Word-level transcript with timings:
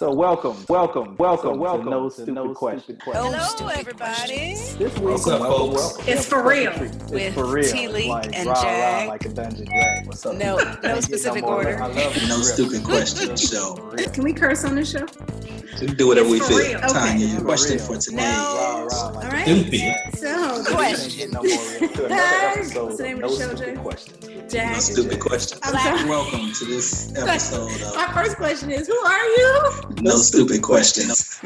So 0.00 0.10
welcome, 0.14 0.56
welcome, 0.66 1.14
welcome, 1.18 1.58
welcome. 1.58 1.84
To 1.84 1.90
no 1.90 2.08
stupid, 2.08 2.32
no 2.32 2.54
question. 2.54 2.96
question. 2.96 3.22
Hello, 3.22 3.68
everybody. 3.68 4.54
This 4.54 4.78
week, 4.78 4.98
What's 4.98 5.26
welcome, 5.26 5.46
folks? 5.46 5.74
welcome. 5.74 6.04
It's 6.08 6.24
for 6.24 6.42
real. 6.42 6.72
It's 6.72 7.10
With 7.12 7.34
for 7.34 7.44
real. 7.44 7.70
T. 7.70 7.86
Leak 7.86 8.08
like, 8.08 8.34
and 8.34 8.46
rah, 8.46 8.62
rah, 8.62 9.04
like 9.08 9.26
a 9.26 9.28
dungeon 9.28 9.66
drag. 9.66 10.06
What's 10.06 10.24
up? 10.24 10.36
No, 10.36 10.56
no 10.82 11.00
specific 11.00 11.42
more 11.42 11.56
order. 11.56 11.82
I 11.82 11.88
love. 11.88 12.16
No 12.28 12.40
stupid 12.40 12.82
question 12.82 13.36
show. 13.36 13.76
Can 14.14 14.24
we 14.24 14.32
curse 14.32 14.64
on 14.64 14.74
this 14.74 14.90
show? 14.90 15.04
Do 15.04 16.08
whatever 16.08 16.30
we 16.30 16.38
It's 16.38 16.46
for 16.48 16.54
feel. 16.54 16.58
real. 16.60 16.78
Okay. 16.78 16.88
Tanya, 16.92 17.38
For 17.38 17.44
question 17.44 17.78
for 17.78 17.96
today. 17.98 18.16
No. 18.16 18.22
Rah, 18.22 18.84
rah, 18.84 19.08
like 19.08 19.16
All 19.16 19.30
a 19.30 19.34
right. 19.34 19.46
dungeon 19.46 19.64
Stupid. 19.70 20.18
So, 20.18 20.39
We 20.60 20.74
Question. 20.74 21.10
can't 21.10 21.32
no 21.32 21.42
more 21.42 21.74
into 21.88 22.04
another 22.04 22.60
episode 22.60 22.84
What's 22.84 22.96
the 22.98 23.02
name 23.04 23.24
of 23.24 23.30
of 23.32 23.38
the 23.38 23.44
show, 23.44 23.54
Stupid 23.54 23.66
Jay? 23.66 23.80
Questions. 23.80 24.26
No 24.52 24.78
stupid 24.80 25.20
questions. 25.20 25.60
Welcome 26.08 26.52
to 26.52 26.64
this 26.66 27.16
episode 27.16 27.94
My 27.96 28.12
first 28.12 28.36
question 28.36 28.70
is, 28.70 28.86
who 28.86 28.96
are 28.96 29.24
you? 29.24 29.70
No 30.02 30.16
Stupid 30.16 30.60
Questions. 30.62 31.40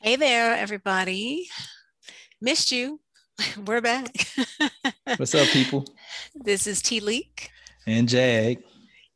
Hey 0.00 0.16
there, 0.16 0.54
everybody. 0.54 1.48
Missed 2.40 2.70
you. 2.70 3.00
We're 3.66 3.80
back. 3.80 4.14
What's 5.16 5.34
up, 5.34 5.48
people? 5.48 5.84
This 6.34 6.66
is 6.66 6.80
T. 6.80 7.00
Leak, 7.00 7.50
And 7.86 8.08
Jag. 8.08 8.58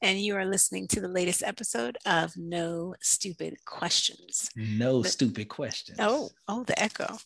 And 0.02 0.18
you 0.20 0.36
are 0.36 0.44
listening 0.46 0.88
to 0.88 1.00
the 1.00 1.08
latest 1.08 1.42
episode 1.42 1.98
of 2.06 2.36
No 2.36 2.94
Stupid 3.00 3.56
Questions. 3.64 4.48
No 4.56 5.02
The- 5.02 5.08
stupid 5.08 5.48
questions. 5.48 5.98
Oh, 6.00 6.30
oh, 6.48 6.64
the 6.64 6.80
echo. 6.80 7.18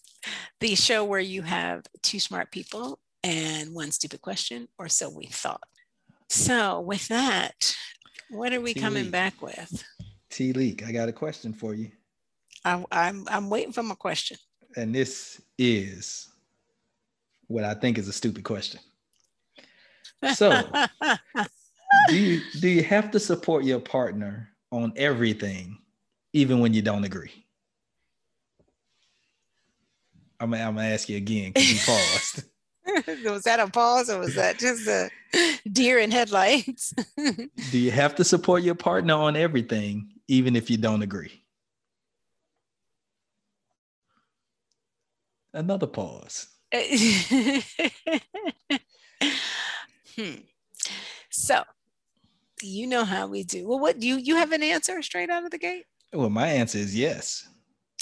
The 0.60 0.74
show 0.74 1.05
where 1.05 1.20
you 1.20 1.42
have 1.42 1.84
two 2.02 2.18
smart 2.20 2.51
people 2.51 2.98
and 3.23 3.74
one 3.74 3.91
stupid 3.92 4.20
question, 4.20 4.68
or 4.79 4.88
so 4.88 5.09
we 5.09 5.27
thought. 5.27 5.62
So, 6.29 6.80
with 6.80 7.09
that, 7.09 7.74
what 8.30 8.52
are 8.52 8.60
we 8.60 8.74
coming 8.74 9.04
T. 9.04 9.10
back 9.10 9.41
with? 9.41 9.84
T 10.30 10.52
Leak, 10.52 10.84
I 10.84 10.90
got 10.93 11.09
a 11.09 11.12
question 11.12 11.52
for 11.52 11.74
you. 11.74 11.90
I, 12.65 12.82
I'm 12.90 13.24
I'm 13.29 13.51
waiting 13.51 13.73
for 13.73 13.82
my 13.82 13.95
question. 13.95 14.37
And 14.77 14.95
this 14.95 15.40
is 15.59 16.29
what 17.46 17.62
I 17.65 17.74
think 17.74 17.99
is 17.99 18.09
a 18.09 18.12
stupid 18.12 18.43
question. 18.43 18.80
So, 20.34 20.51
do 22.09 22.16
you 22.16 22.40
do 22.60 22.68
you 22.68 22.82
have 22.82 23.10
to 23.12 23.20
support 23.20 23.64
your 23.64 23.80
partner 23.80 24.50
on 24.70 24.92
everything, 24.96 25.78
even 26.32 26.60
when 26.60 26.74
you 26.74 26.82
don't 26.82 27.04
agree? 27.04 27.45
I'm, 30.40 30.50
gonna- 30.50 30.65
I'm 30.65 30.74
gonna 30.76 30.88
ask 30.88 31.09
you 31.09 31.16
again 31.16 31.52
because 31.52 31.72
you 31.72 31.78
paused. 31.87 32.45
was 33.24 33.45
that 33.45 33.60
a 33.60 33.68
pause 33.68 34.10
or 34.10 34.18
was 34.18 34.34
that 34.34 34.59
just 34.59 34.87
a 34.87 35.10
deer 35.72 35.98
in 35.98 36.10
headlights? 36.10 36.92
do 37.70 37.78
you 37.78 37.90
have 37.90 38.15
to 38.16 38.24
support 38.24 38.62
your 38.62 38.74
partner 38.74 39.15
on 39.15 39.37
everything, 39.37 40.12
even 40.28 40.54
if 40.56 40.70
you 40.70 40.76
don't 40.76 41.02
agree? 41.02 41.42
Another 45.54 45.87
pause. 45.87 46.48
hmm. 50.16 50.34
So, 51.30 51.62
you 52.63 52.87
know 52.87 53.05
how 53.05 53.27
we 53.27 53.45
do. 53.45 53.66
Well, 53.66 53.79
what 53.79 53.99
do 53.99 54.07
you 54.07 54.16
you 54.16 54.37
have 54.37 54.52
an 54.52 54.63
answer 54.63 55.02
straight 55.02 55.30
out 55.30 55.45
of 55.45 55.51
the 55.51 55.59
gate? 55.59 55.85
Well, 56.13 56.30
my 56.30 56.49
answer 56.49 56.79
is 56.79 56.96
yes. 56.96 57.49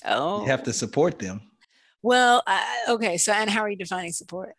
Oh, 0.05 0.43
You 0.43 0.49
have 0.49 0.65
to 0.65 0.73
support 0.73 1.19
them. 1.19 1.41
Well, 2.03 2.43
I, 2.47 2.85
okay. 2.89 3.17
So, 3.17 3.33
and 3.33 3.49
how 3.49 3.61
are 3.61 3.71
you 3.71 3.77
defining 3.77 4.13
support? 4.13 4.55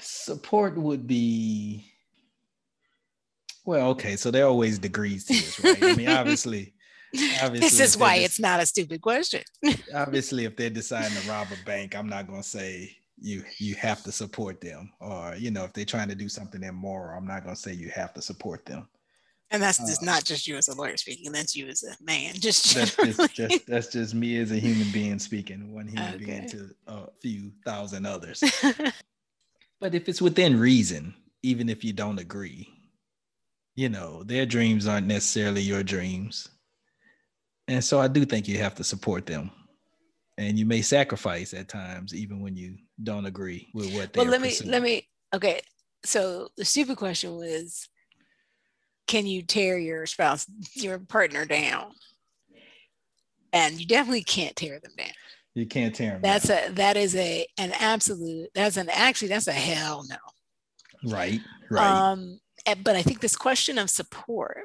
Support 0.00 0.76
would 0.76 1.06
be 1.06 1.84
well, 3.64 3.90
okay. 3.90 4.16
So 4.16 4.30
there 4.30 4.44
are 4.44 4.48
always 4.48 4.78
degrees 4.78 5.24
to 5.26 5.32
this, 5.32 5.60
right? 5.60 5.82
I 5.82 5.96
mean, 5.96 6.08
obviously, 6.08 6.74
obviously, 7.42 7.60
this 7.60 7.80
is 7.80 7.96
why 7.96 8.16
it's 8.16 8.38
not 8.38 8.60
a 8.60 8.66
stupid 8.66 9.00
question. 9.00 9.42
obviously 9.94 10.44
if 10.44 10.56
they're 10.56 10.70
deciding 10.70 11.16
to 11.16 11.28
rob 11.28 11.48
a 11.50 11.64
bank, 11.64 11.96
I'm 11.96 12.08
not 12.08 12.26
gonna 12.26 12.42
say 12.42 12.96
you 13.18 13.44
you 13.58 13.74
have 13.76 14.02
to 14.04 14.12
support 14.12 14.60
them, 14.60 14.92
or 15.00 15.34
you 15.36 15.50
know, 15.50 15.64
if 15.64 15.72
they're 15.72 15.84
trying 15.84 16.08
to 16.08 16.14
do 16.14 16.28
something 16.28 16.62
immoral, 16.62 17.16
I'm 17.16 17.26
not 17.26 17.44
gonna 17.44 17.56
say 17.56 17.72
you 17.72 17.90
have 17.90 18.12
to 18.14 18.22
support 18.22 18.66
them. 18.66 18.88
And 19.50 19.62
that's 19.62 19.78
just 19.78 20.02
Uh, 20.02 20.06
not 20.06 20.24
just 20.24 20.48
you 20.48 20.56
as 20.56 20.68
a 20.68 20.74
lawyer 20.74 20.96
speaking. 20.96 21.30
That's 21.30 21.54
you 21.54 21.68
as 21.68 21.84
a 21.84 21.94
man. 22.02 22.34
Just 22.34 22.74
That's 22.74 22.96
just, 22.96 23.34
just 23.34 23.66
that's 23.66 23.86
just 23.88 24.14
me 24.14 24.38
as 24.38 24.50
a 24.50 24.56
human 24.56 24.90
being 24.90 25.18
speaking, 25.18 25.72
one 25.72 25.86
human 25.86 26.18
being 26.18 26.48
to 26.48 26.70
a 26.86 27.08
few 27.20 27.52
thousand 27.64 28.06
others. 28.06 28.42
But 29.80 29.94
if 29.94 30.08
it's 30.08 30.22
within 30.22 30.58
reason, 30.58 31.14
even 31.42 31.68
if 31.68 31.84
you 31.84 31.92
don't 31.92 32.18
agree, 32.18 32.72
you 33.74 33.90
know, 33.90 34.22
their 34.22 34.46
dreams 34.46 34.86
aren't 34.86 35.06
necessarily 35.06 35.60
your 35.60 35.82
dreams. 35.82 36.48
And 37.68 37.84
so 37.84 38.00
I 38.00 38.08
do 38.08 38.24
think 38.24 38.48
you 38.48 38.56
have 38.58 38.74
to 38.76 38.84
support 38.84 39.26
them. 39.26 39.50
And 40.38 40.58
you 40.58 40.64
may 40.64 40.80
sacrifice 40.80 41.52
at 41.52 41.68
times, 41.68 42.14
even 42.14 42.40
when 42.40 42.56
you 42.56 42.78
don't 43.02 43.26
agree 43.26 43.68
with 43.74 43.94
what 43.94 44.12
they're 44.12 44.22
well, 44.22 44.30
let 44.30 44.40
me 44.40 44.54
let 44.64 44.82
me. 44.82 45.08
Okay, 45.34 45.60
so 46.04 46.48
the 46.56 46.64
stupid 46.64 46.96
question 46.96 47.34
was, 47.36 47.88
can 49.06 49.26
you 49.26 49.42
tear 49.42 49.78
your 49.78 50.06
spouse, 50.06 50.46
your 50.74 50.98
partner 50.98 51.44
down? 51.44 51.92
And 53.52 53.80
you 53.80 53.86
definitely 53.86 54.24
can't 54.24 54.56
tear 54.56 54.80
them 54.80 54.92
down. 54.96 55.12
You 55.54 55.66
can't 55.66 55.94
tear 55.94 56.12
them. 56.12 56.22
That's 56.22 56.48
down. 56.48 56.70
a 56.70 56.72
that 56.74 56.96
is 56.96 57.14
a 57.14 57.46
an 57.58 57.72
absolute. 57.78 58.50
That's 58.54 58.76
an 58.76 58.88
actually 58.90 59.28
that's 59.28 59.46
a 59.46 59.52
hell 59.52 60.04
no. 60.08 61.12
right, 61.12 61.40
right. 61.70 61.86
Um, 61.86 62.40
but 62.82 62.96
I 62.96 63.02
think 63.02 63.20
this 63.20 63.36
question 63.36 63.78
of 63.78 63.90
support 63.90 64.58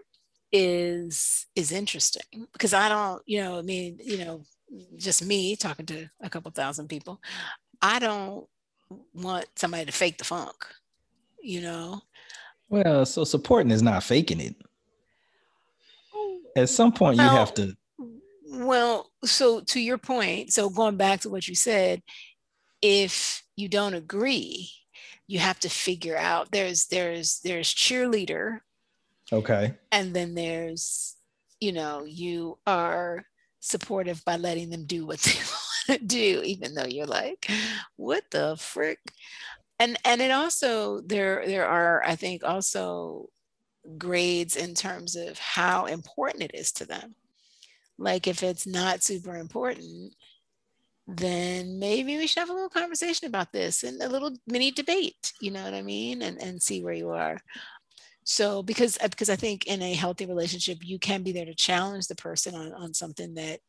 is 0.51 1.45
is 1.55 1.71
interesting 1.71 2.47
because 2.53 2.73
I 2.73 2.89
don't, 2.89 3.21
you 3.25 3.41
know, 3.41 3.59
I 3.59 3.61
mean, 3.61 3.99
you 4.03 4.17
know, 4.17 4.43
just 4.97 5.23
me 5.23 5.55
talking 5.55 5.85
to 5.87 6.07
a 6.21 6.29
couple 6.29 6.51
thousand 6.51 6.87
people, 6.87 7.21
I 7.81 7.99
don't 7.99 8.47
want 9.13 9.45
somebody 9.55 9.85
to 9.85 9.91
fake 9.91 10.17
the 10.17 10.23
funk, 10.23 10.55
you 11.41 11.61
know. 11.61 12.01
well, 12.69 13.05
so 13.05 13.23
supporting 13.23 13.71
is 13.71 13.81
not 13.81 14.03
faking 14.03 14.39
it. 14.39 14.55
At 16.55 16.69
some 16.69 16.91
point, 16.91 17.17
you 17.17 17.23
have 17.23 17.53
to. 17.55 17.73
Well, 18.51 19.11
so 19.23 19.61
to 19.61 19.79
your 19.79 19.97
point, 19.97 20.51
so 20.51 20.69
going 20.69 20.97
back 20.97 21.21
to 21.21 21.29
what 21.29 21.47
you 21.47 21.55
said, 21.55 22.01
if 22.81 23.43
you 23.55 23.69
don't 23.69 23.93
agree, 23.93 24.71
you 25.27 25.39
have 25.39 25.59
to 25.59 25.69
figure 25.69 26.17
out 26.17 26.51
there's 26.51 26.87
there's 26.87 27.39
there's 27.43 27.73
cheerleader 27.73 28.59
Okay. 29.31 29.75
and 29.91 30.13
then 30.15 30.33
there's 30.33 31.15
you 31.59 31.71
know 31.71 32.03
you 32.03 32.57
are 32.65 33.25
supportive 33.59 34.25
by 34.25 34.37
letting 34.37 34.71
them 34.71 34.85
do 34.85 35.05
what 35.05 35.19
they 35.19 35.33
want 35.37 35.68
do 36.05 36.41
even 36.43 36.73
though 36.73 36.85
you're 36.85 37.05
like 37.05 37.49
what 37.95 38.23
the 38.31 38.55
frick? 38.57 38.99
And 39.79 39.97
and 40.05 40.21
it 40.21 40.31
also 40.31 41.01
there 41.01 41.45
there 41.45 41.65
are 41.65 42.03
i 42.05 42.15
think 42.15 42.43
also 42.43 43.29
grades 43.97 44.55
in 44.55 44.75
terms 44.75 45.15
of 45.15 45.39
how 45.39 45.85
important 45.85 46.43
it 46.43 46.51
is 46.53 46.71
to 46.73 46.85
them. 46.85 47.15
Like 47.97 48.27
if 48.27 48.43
it's 48.43 48.67
not 48.67 49.03
super 49.03 49.35
important 49.35 50.15
then 51.11 51.79
maybe 51.79 52.17
we 52.17 52.27
should 52.27 52.39
have 52.39 52.51
a 52.51 52.53
little 52.53 52.69
conversation 52.69 53.27
about 53.27 53.51
this 53.51 53.81
and 53.81 53.99
a 54.03 54.07
little 54.07 54.31
mini 54.45 54.69
debate 54.69 55.33
you 55.41 55.49
know 55.49 55.63
what 55.63 55.73
i 55.73 55.81
mean? 55.81 56.21
And 56.21 56.41
and 56.41 56.61
see 56.61 56.83
where 56.83 56.93
you 56.93 57.09
are. 57.11 57.39
So 58.25 58.61
because 58.63 58.97
uh, 59.01 59.07
because 59.07 59.29
i 59.29 59.35
think 59.35 59.65
in 59.65 59.81
a 59.81 59.93
healthy 59.93 60.25
relationship 60.25 60.79
you 60.81 60.99
can 60.99 61.23
be 61.23 61.31
there 61.31 61.45
to 61.45 61.55
challenge 61.55 62.07
the 62.07 62.15
person 62.15 62.53
on, 62.55 62.73
on 62.73 62.93
something 62.93 63.33
that 63.35 63.59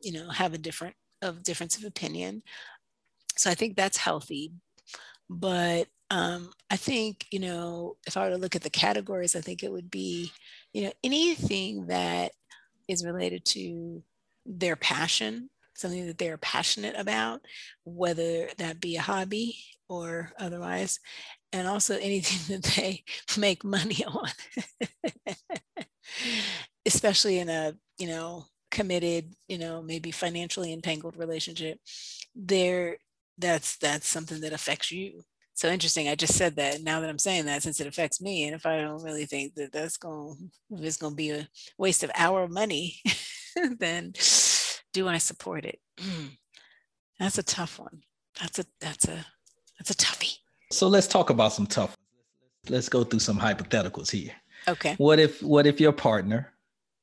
you 0.00 0.12
know 0.12 0.30
have 0.30 0.54
a 0.54 0.58
different 0.58 0.94
of 1.22 1.42
difference 1.42 1.76
of 1.76 1.84
opinion. 1.84 2.42
So 3.36 3.50
i 3.50 3.54
think 3.54 3.76
that's 3.76 3.96
healthy. 3.96 4.52
But 5.30 5.88
um, 6.10 6.50
i 6.70 6.76
think 6.76 7.26
you 7.30 7.38
know 7.38 7.96
if 8.06 8.16
i 8.16 8.24
were 8.24 8.30
to 8.30 8.38
look 8.38 8.56
at 8.56 8.62
the 8.62 8.70
categories 8.70 9.36
i 9.36 9.42
think 9.42 9.62
it 9.62 9.70
would 9.70 9.90
be 9.90 10.32
you 10.72 10.84
know 10.84 10.92
anything 11.04 11.86
that 11.88 12.32
is 12.88 13.04
related 13.04 13.44
to 13.44 14.02
their 14.46 14.74
passion 14.74 15.50
something 15.74 16.06
that 16.06 16.16
they're 16.18 16.38
passionate 16.38 16.96
about 16.98 17.42
whether 17.84 18.48
that 18.56 18.80
be 18.80 18.96
a 18.96 19.02
hobby 19.02 19.56
or 19.88 20.32
otherwise 20.38 20.98
and 21.52 21.66
also 21.66 21.96
anything 21.98 22.56
that 22.60 22.72
they 22.74 23.04
make 23.36 23.64
money 23.64 24.04
on. 24.06 24.28
Especially 26.86 27.38
in 27.38 27.48
a 27.48 27.74
you 27.98 28.08
know 28.08 28.46
committed 28.70 29.32
you 29.48 29.58
know 29.58 29.82
maybe 29.82 30.10
financially 30.10 30.72
entangled 30.72 31.16
relationship 31.16 31.78
there 32.34 32.98
that's 33.38 33.76
that's 33.78 34.08
something 34.08 34.40
that 34.40 34.52
affects 34.52 34.90
you. 34.90 35.22
So 35.54 35.68
interesting 35.68 36.08
i 36.08 36.14
just 36.14 36.34
said 36.34 36.56
that 36.56 36.82
now 36.82 37.00
that 37.00 37.10
i'm 37.10 37.18
saying 37.18 37.46
that 37.46 37.62
since 37.62 37.80
it 37.80 37.86
affects 37.86 38.20
me 38.20 38.44
and 38.44 38.54
if 38.54 38.64
i 38.64 38.80
don't 38.80 39.02
really 39.02 39.26
think 39.26 39.54
that 39.54 39.72
that's 39.72 39.96
going 39.96 40.50
if 40.70 40.84
it's 40.84 40.96
going 40.96 41.12
to 41.12 41.16
be 41.16 41.30
a 41.30 41.48
waste 41.78 42.04
of 42.04 42.12
our 42.14 42.46
money 42.46 43.00
then 43.78 44.12
do 44.92 45.08
i 45.08 45.18
support 45.18 45.64
it? 45.64 45.80
Mm. 45.96 46.30
That's 47.18 47.38
a 47.38 47.42
tough 47.42 47.78
one. 47.78 48.02
That's 48.40 48.58
a 48.58 48.64
that's 48.80 49.06
a 49.08 49.24
that's 49.78 49.90
a 49.90 49.94
toughie. 49.94 50.36
So 50.70 50.88
let's 50.88 51.06
talk 51.06 51.30
about 51.30 51.52
some 51.52 51.66
tough 51.66 51.96
let's 52.68 52.88
go 52.88 53.04
through 53.04 53.20
some 53.20 53.38
hypotheticals 53.38 54.10
here. 54.10 54.32
Okay. 54.68 54.94
What 54.98 55.18
if 55.18 55.42
what 55.42 55.66
if 55.66 55.80
your 55.80 55.92
partner 55.92 56.52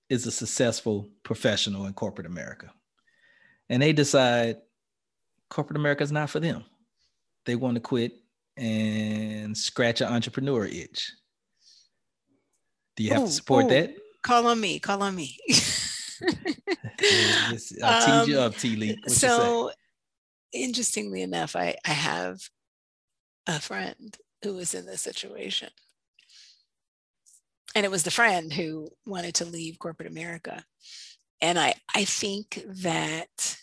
is 0.10 0.28
a 0.28 0.32
successful 0.32 1.10
professional 1.24 1.86
in 1.86 1.94
corporate 1.94 2.28
America 2.28 2.72
and 3.70 3.82
they 3.82 3.94
decide 3.94 4.58
corporate 5.50 5.78
America 5.78 6.04
is 6.04 6.12
not 6.12 6.30
for 6.30 6.40
them? 6.40 6.64
They 7.46 7.56
want 7.56 7.76
to 7.76 7.82
quit 7.82 8.14
and 8.58 9.58
scratch 9.58 10.02
an 10.02 10.08
entrepreneur 10.08 10.66
itch. 10.66 11.12
Do 12.96 13.04
you 13.04 13.12
have 13.12 13.24
Ooh, 13.24 13.28
to 13.28 13.32
support 13.32 13.66
ooh. 13.66 13.70
that? 13.70 13.96
Call 14.24 14.48
on 14.48 14.60
me. 14.60 14.80
Call 14.80 15.04
on 15.04 15.16
me. 15.16 15.38
I'll 15.52 17.58
tease 17.58 18.28
you 18.28 18.40
Um, 18.40 18.48
up, 18.48 18.56
T 18.56 18.76
Lee. 18.76 18.98
What 19.04 19.12
so 19.12 19.72
interestingly 20.54 21.22
enough, 21.22 21.56
I, 21.56 21.76
I 21.86 21.92
have 21.92 22.40
a 23.46 23.60
friend 23.60 24.18
who 24.44 24.56
was 24.56 24.74
in 24.74 24.86
this 24.86 25.02
situation. 25.02 25.70
And 27.76 27.86
it 27.86 27.92
was 27.92 28.04
the 28.04 28.12
friend 28.12 28.52
who 28.54 28.90
wanted 29.06 29.36
to 29.36 29.46
leave 29.46 29.78
corporate 29.80 30.10
America. 30.10 30.64
And 31.42 31.60
I, 31.60 31.76
I 31.94 32.06
think 32.06 32.64
that 32.66 33.58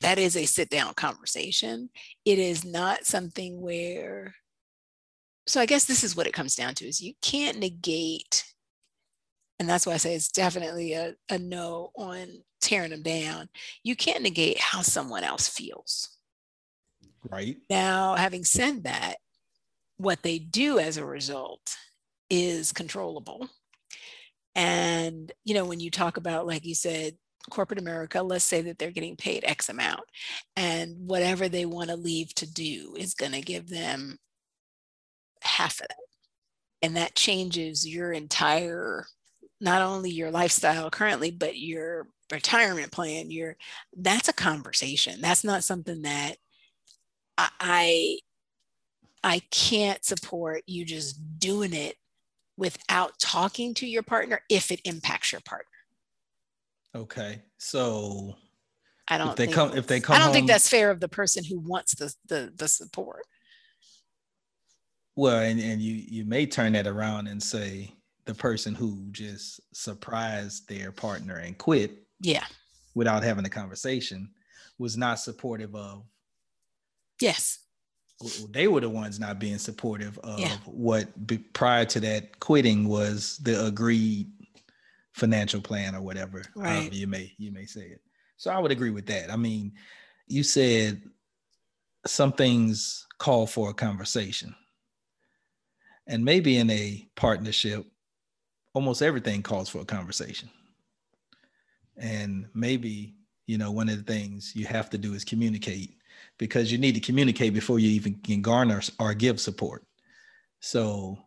that 0.00 0.18
is 0.18 0.36
a 0.36 0.44
sit 0.44 0.68
down 0.68 0.92
conversation. 0.94 1.88
It 2.24 2.38
is 2.38 2.64
not 2.64 3.06
something 3.06 3.60
where, 3.62 4.34
so 5.46 5.60
I 5.60 5.66
guess 5.66 5.84
this 5.84 6.02
is 6.02 6.16
what 6.16 6.26
it 6.26 6.34
comes 6.34 6.56
down 6.56 6.74
to 6.74 6.84
is 6.84 7.00
you 7.00 7.14
can't 7.22 7.58
negate, 7.58 8.44
and 9.60 9.68
that's 9.68 9.86
why 9.86 9.92
I 9.94 9.98
say 9.98 10.14
it's 10.14 10.30
definitely 10.30 10.94
a, 10.94 11.14
a 11.30 11.38
no 11.38 11.92
on 11.96 12.42
tearing 12.60 12.90
them 12.90 13.02
down. 13.02 13.48
You 13.84 13.94
can't 13.94 14.22
negate 14.22 14.58
how 14.58 14.82
someone 14.82 15.22
else 15.22 15.48
feels. 15.48 16.10
right? 17.30 17.56
Now, 17.70 18.16
having 18.16 18.44
said 18.44 18.84
that, 18.84 19.16
what 19.96 20.22
they 20.22 20.38
do 20.40 20.78
as 20.80 20.96
a 20.96 21.06
result 21.06 21.76
is 22.34 22.72
controllable. 22.72 23.48
And, 24.56 25.32
you 25.44 25.54
know, 25.54 25.64
when 25.64 25.80
you 25.80 25.90
talk 25.90 26.16
about, 26.16 26.46
like 26.46 26.64
you 26.64 26.74
said, 26.74 27.16
corporate 27.50 27.78
America, 27.78 28.22
let's 28.22 28.44
say 28.44 28.62
that 28.62 28.78
they're 28.78 28.90
getting 28.90 29.16
paid 29.16 29.44
X 29.44 29.68
amount, 29.68 30.04
and 30.56 30.96
whatever 31.06 31.48
they 31.48 31.66
want 31.66 31.90
to 31.90 31.96
leave 31.96 32.34
to 32.36 32.50
do 32.50 32.94
is 32.98 33.14
going 33.14 33.32
to 33.32 33.40
give 33.40 33.68
them 33.68 34.18
half 35.42 35.80
of 35.80 35.88
that. 35.88 35.96
And 36.82 36.96
that 36.96 37.14
changes 37.14 37.86
your 37.86 38.12
entire, 38.12 39.06
not 39.60 39.82
only 39.82 40.10
your 40.10 40.30
lifestyle 40.30 40.90
currently, 40.90 41.30
but 41.30 41.58
your 41.58 42.08
retirement 42.32 42.90
plan. 42.90 43.30
Your 43.30 43.56
that's 43.96 44.28
a 44.28 44.32
conversation. 44.32 45.20
That's 45.20 45.44
not 45.44 45.64
something 45.64 46.02
that 46.02 46.36
I- 47.38 47.50
I 47.60 48.18
I 49.22 49.38
can't 49.50 50.04
support 50.04 50.62
you 50.66 50.84
just 50.84 51.38
doing 51.38 51.72
it 51.72 51.96
without 52.56 53.18
talking 53.18 53.74
to 53.74 53.86
your 53.86 54.02
partner 54.02 54.40
if 54.48 54.70
it 54.70 54.80
impacts 54.84 55.32
your 55.32 55.40
partner. 55.40 55.66
Okay. 56.94 57.42
So 57.58 58.36
I 59.08 59.18
don't 59.18 59.30
if 59.30 59.36
they 59.36 59.44
think 59.46 59.54
come- 59.56 59.76
if 59.76 59.86
they 59.86 60.00
come 60.00 60.16
I 60.16 60.18
don't 60.20 60.32
think 60.32 60.46
that's 60.46 60.68
fair 60.68 60.90
of 60.90 61.00
the 61.00 61.08
person 61.08 61.44
who 61.44 61.58
wants 61.58 61.94
the 61.94 62.14
the, 62.28 62.52
the 62.56 62.68
support. 62.68 63.22
well, 65.16 65.38
and, 65.38 65.60
and 65.60 65.80
you 65.80 65.94
you 65.94 66.24
may 66.24 66.46
turn 66.46 66.72
that 66.72 66.86
around 66.86 67.26
and 67.26 67.42
say 67.42 67.92
the 68.24 68.34
person 68.34 68.74
who 68.74 69.06
just 69.10 69.60
surprised 69.74 70.68
their 70.68 70.90
partner 70.92 71.36
and 71.36 71.58
quit 71.58 72.06
Yeah. 72.20 72.44
without 72.94 73.22
having 73.22 73.44
a 73.44 73.50
conversation 73.50 74.30
was 74.78 74.96
not 74.96 75.18
supportive 75.20 75.74
of 75.74 76.04
Yes. 77.20 77.58
They 78.50 78.68
were 78.68 78.80
the 78.80 78.88
ones 78.88 79.18
not 79.20 79.38
being 79.38 79.58
supportive 79.58 80.18
of 80.18 80.40
Yeah. 80.40 80.56
what 80.66 81.26
be, 81.26 81.38
prior 81.38 81.84
to 81.86 82.00
that 82.00 82.38
quitting 82.40 82.88
was 82.88 83.38
the 83.38 83.66
agreed 83.66 84.30
financial 85.12 85.60
plan 85.60 85.94
or 85.94 86.00
whatever 86.02 86.42
Right. 86.54 86.68
however 86.68 86.94
you 86.94 87.06
may 87.06 87.32
you 87.38 87.52
may 87.52 87.66
say 87.66 87.82
it 87.82 88.00
so 88.36 88.50
i 88.50 88.58
would 88.58 88.72
agree 88.72 88.90
with 88.90 89.06
that 89.06 89.30
i 89.30 89.36
mean 89.36 89.72
you 90.26 90.42
said 90.42 91.02
some 92.06 92.32
things 92.32 93.06
call 93.18 93.46
for 93.46 93.70
a 93.70 93.74
conversation 93.74 94.54
and 96.06 96.24
maybe 96.24 96.56
in 96.58 96.68
a 96.70 97.08
partnership 97.14 97.86
almost 98.74 99.02
everything 99.02 99.40
calls 99.42 99.68
for 99.68 99.80
a 99.82 99.84
conversation 99.84 100.48
and 101.96 102.46
maybe 102.54 103.14
you 103.46 103.56
know 103.58 103.70
one 103.70 103.88
of 103.88 103.96
the 103.96 104.12
things 104.12 104.52
you 104.56 104.66
have 104.66 104.90
to 104.90 104.98
do 104.98 105.14
is 105.14 105.24
communicate 105.24 105.96
because 106.38 106.70
you 106.72 106.78
need 106.78 106.94
to 106.94 107.00
communicate 107.00 107.54
before 107.54 107.78
you 107.78 107.90
even 107.90 108.14
can 108.14 108.42
garner 108.42 108.80
or 108.98 109.14
give 109.14 109.40
support. 109.40 109.86
So 110.60 111.18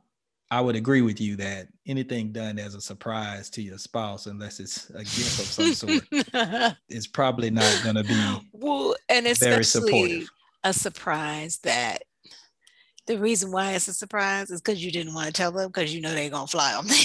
I 0.49 0.61
would 0.61 0.75
agree 0.75 1.01
with 1.01 1.19
you 1.19 1.35
that 1.37 1.67
anything 1.85 2.31
done 2.31 2.57
as 2.57 2.73
a 2.73 2.81
surprise 2.81 3.49
to 3.51 3.61
your 3.61 3.77
spouse, 3.77 4.27
unless 4.27 4.59
it's 4.59 4.89
a 4.91 4.99
gift 4.99 5.39
of 5.39 5.45
some 5.45 5.73
sort, 5.73 6.73
is 6.89 7.07
probably 7.07 7.49
not 7.49 7.81
going 7.83 7.95
to 7.95 8.03
be 8.03 8.49
well, 8.53 8.95
and 9.09 9.27
it's 9.27 9.39
very 9.39 9.61
especially 9.61 9.89
supportive. 9.89 10.29
a 10.63 10.73
surprise 10.73 11.59
that 11.59 12.03
the 13.07 13.17
reason 13.17 13.51
why 13.51 13.71
it's 13.73 13.87
a 13.87 13.93
surprise 13.93 14.51
is 14.51 14.61
because 14.61 14.83
you 14.83 14.91
didn't 14.91 15.13
want 15.13 15.27
to 15.27 15.33
tell 15.33 15.51
them 15.51 15.67
because 15.67 15.93
you 15.93 16.01
know 16.01 16.13
they're 16.13 16.29
gonna 16.29 16.47
fly 16.47 16.73
on 16.73 16.85
me. 16.87 17.03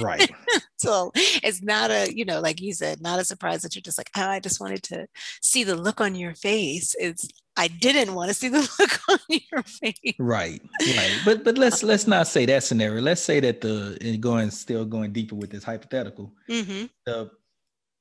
Right. 0.00 0.30
so 0.76 1.10
it's 1.14 1.62
not 1.62 1.90
a, 1.90 2.14
you 2.14 2.24
know, 2.24 2.40
like 2.40 2.60
you 2.60 2.72
said, 2.72 3.00
not 3.02 3.18
a 3.18 3.24
surprise 3.24 3.62
that 3.62 3.74
you're 3.74 3.82
just 3.82 3.98
like, 3.98 4.10
oh, 4.16 4.28
I 4.28 4.40
just 4.40 4.60
wanted 4.60 4.82
to 4.84 5.06
see 5.42 5.64
the 5.64 5.76
look 5.76 6.00
on 6.00 6.14
your 6.14 6.34
face. 6.34 6.94
It's 6.98 7.28
I 7.56 7.68
didn't 7.68 8.14
want 8.14 8.28
to 8.28 8.34
see 8.34 8.48
the 8.48 8.60
look 8.78 8.98
on 9.08 9.18
your 9.28 9.62
face. 9.62 10.14
Right. 10.18 10.62
Right. 10.80 11.20
But 11.24 11.44
but 11.44 11.58
let's 11.58 11.82
let's 11.82 12.06
not 12.06 12.26
say 12.26 12.46
that 12.46 12.62
scenario. 12.62 13.00
Let's 13.02 13.22
say 13.22 13.40
that 13.40 13.60
the 13.60 13.98
and 14.00 14.20
going 14.20 14.50
still 14.50 14.84
going 14.84 15.12
deeper 15.12 15.34
with 15.34 15.50
this 15.50 15.64
hypothetical, 15.64 16.32
Mm-hmm. 16.48 16.86
the 17.06 17.30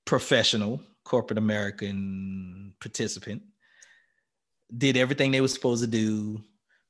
professional 0.05 0.81
corporate 1.03 1.37
American 1.37 2.73
participant 2.79 3.41
did 4.77 4.95
everything 4.97 5.31
they 5.31 5.41
were 5.41 5.47
supposed 5.47 5.83
to 5.83 5.87
do, 5.89 6.41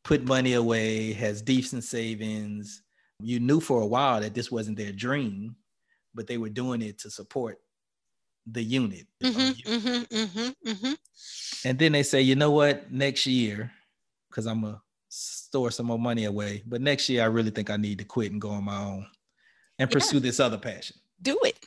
put 0.03 0.24
money 0.25 0.53
away, 0.53 1.13
has 1.13 1.42
decent 1.42 1.83
savings. 1.83 2.81
You 3.19 3.39
knew 3.39 3.59
for 3.59 3.81
a 3.81 3.86
while 3.86 4.21
that 4.21 4.33
this 4.33 4.51
wasn't 4.51 4.77
their 4.77 4.92
dream, 4.92 5.56
but 6.15 6.27
they 6.27 6.38
were 6.38 6.50
doing 6.50 6.81
it 6.81 7.00
to 7.00 7.09
support 7.09 7.59
the 8.48 8.63
unit. 8.63 9.06
Mm-hmm, 9.24 9.71
mm-hmm, 9.71 10.15
mm-hmm, 10.15 10.69
mm-hmm. 10.69 10.94
And 11.65 11.77
then 11.77 11.92
they 11.92 12.03
say, 12.03 12.21
you 12.21 12.36
know 12.36 12.51
what, 12.51 12.92
next 12.92 13.27
year, 13.27 13.71
because 14.30 14.48
I'm 14.48 14.62
gonna 14.62 14.81
store 15.09 15.69
some 15.69 15.86
more 15.86 16.00
money 16.00 16.25
away, 16.25 16.63
but 16.65 16.81
next 16.81 17.07
year 17.09 17.21
I 17.21 17.27
really 17.27 17.51
think 17.51 17.69
I 17.69 17.77
need 17.77 18.00
to 18.00 18.06
quit 18.06 18.31
and 18.31 18.42
go 18.42 18.50
on 18.50 18.63
my 18.63 18.77
own 18.77 19.06
and 19.78 19.90
Yeah. 19.90 19.94
pursue 19.94 20.19
this 20.19 20.40
other 20.40 20.57
passion. 20.57 20.97
Do 21.21 21.37
it. 21.44 21.57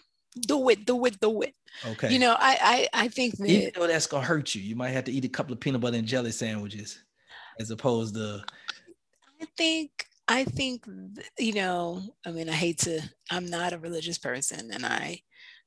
Do 0.49 0.69
it. 0.71 0.85
Do 0.85 1.05
it. 1.05 1.21
Do 1.21 1.43
it. 1.43 1.55
Okay. 1.87 2.13
You 2.13 2.19
know, 2.19 2.35
I 2.39 2.89
I, 2.93 3.05
I 3.05 3.09
think 3.09 3.39
even 3.41 3.71
though 3.77 3.87
that's 3.87 4.09
gonna 4.09 4.27
hurt 4.27 4.55
you, 4.57 4.63
you 4.63 4.75
might 4.75 4.91
have 4.91 5.05
to 5.05 5.13
eat 5.13 5.25
a 5.25 5.29
couple 5.29 5.53
of 5.53 5.61
peanut 5.61 5.81
butter 5.81 5.97
and 5.97 6.09
jelly 6.09 6.33
sandwiches 6.33 6.99
as 7.61 7.71
opposed 7.71 8.15
to 8.15 8.45
I 9.41 9.47
think 9.57 9.91
I 10.27 10.45
think 10.45 10.87
you 11.39 11.53
know, 11.55 12.03
I 12.27 12.31
mean, 12.31 12.49
I 12.49 12.53
hate 12.53 12.79
to 12.81 13.01
I'm 13.31 13.47
not 13.47 13.73
a 13.73 13.79
religious 13.79 14.19
person 14.19 14.71
and 14.73 14.87
I 14.87 15.21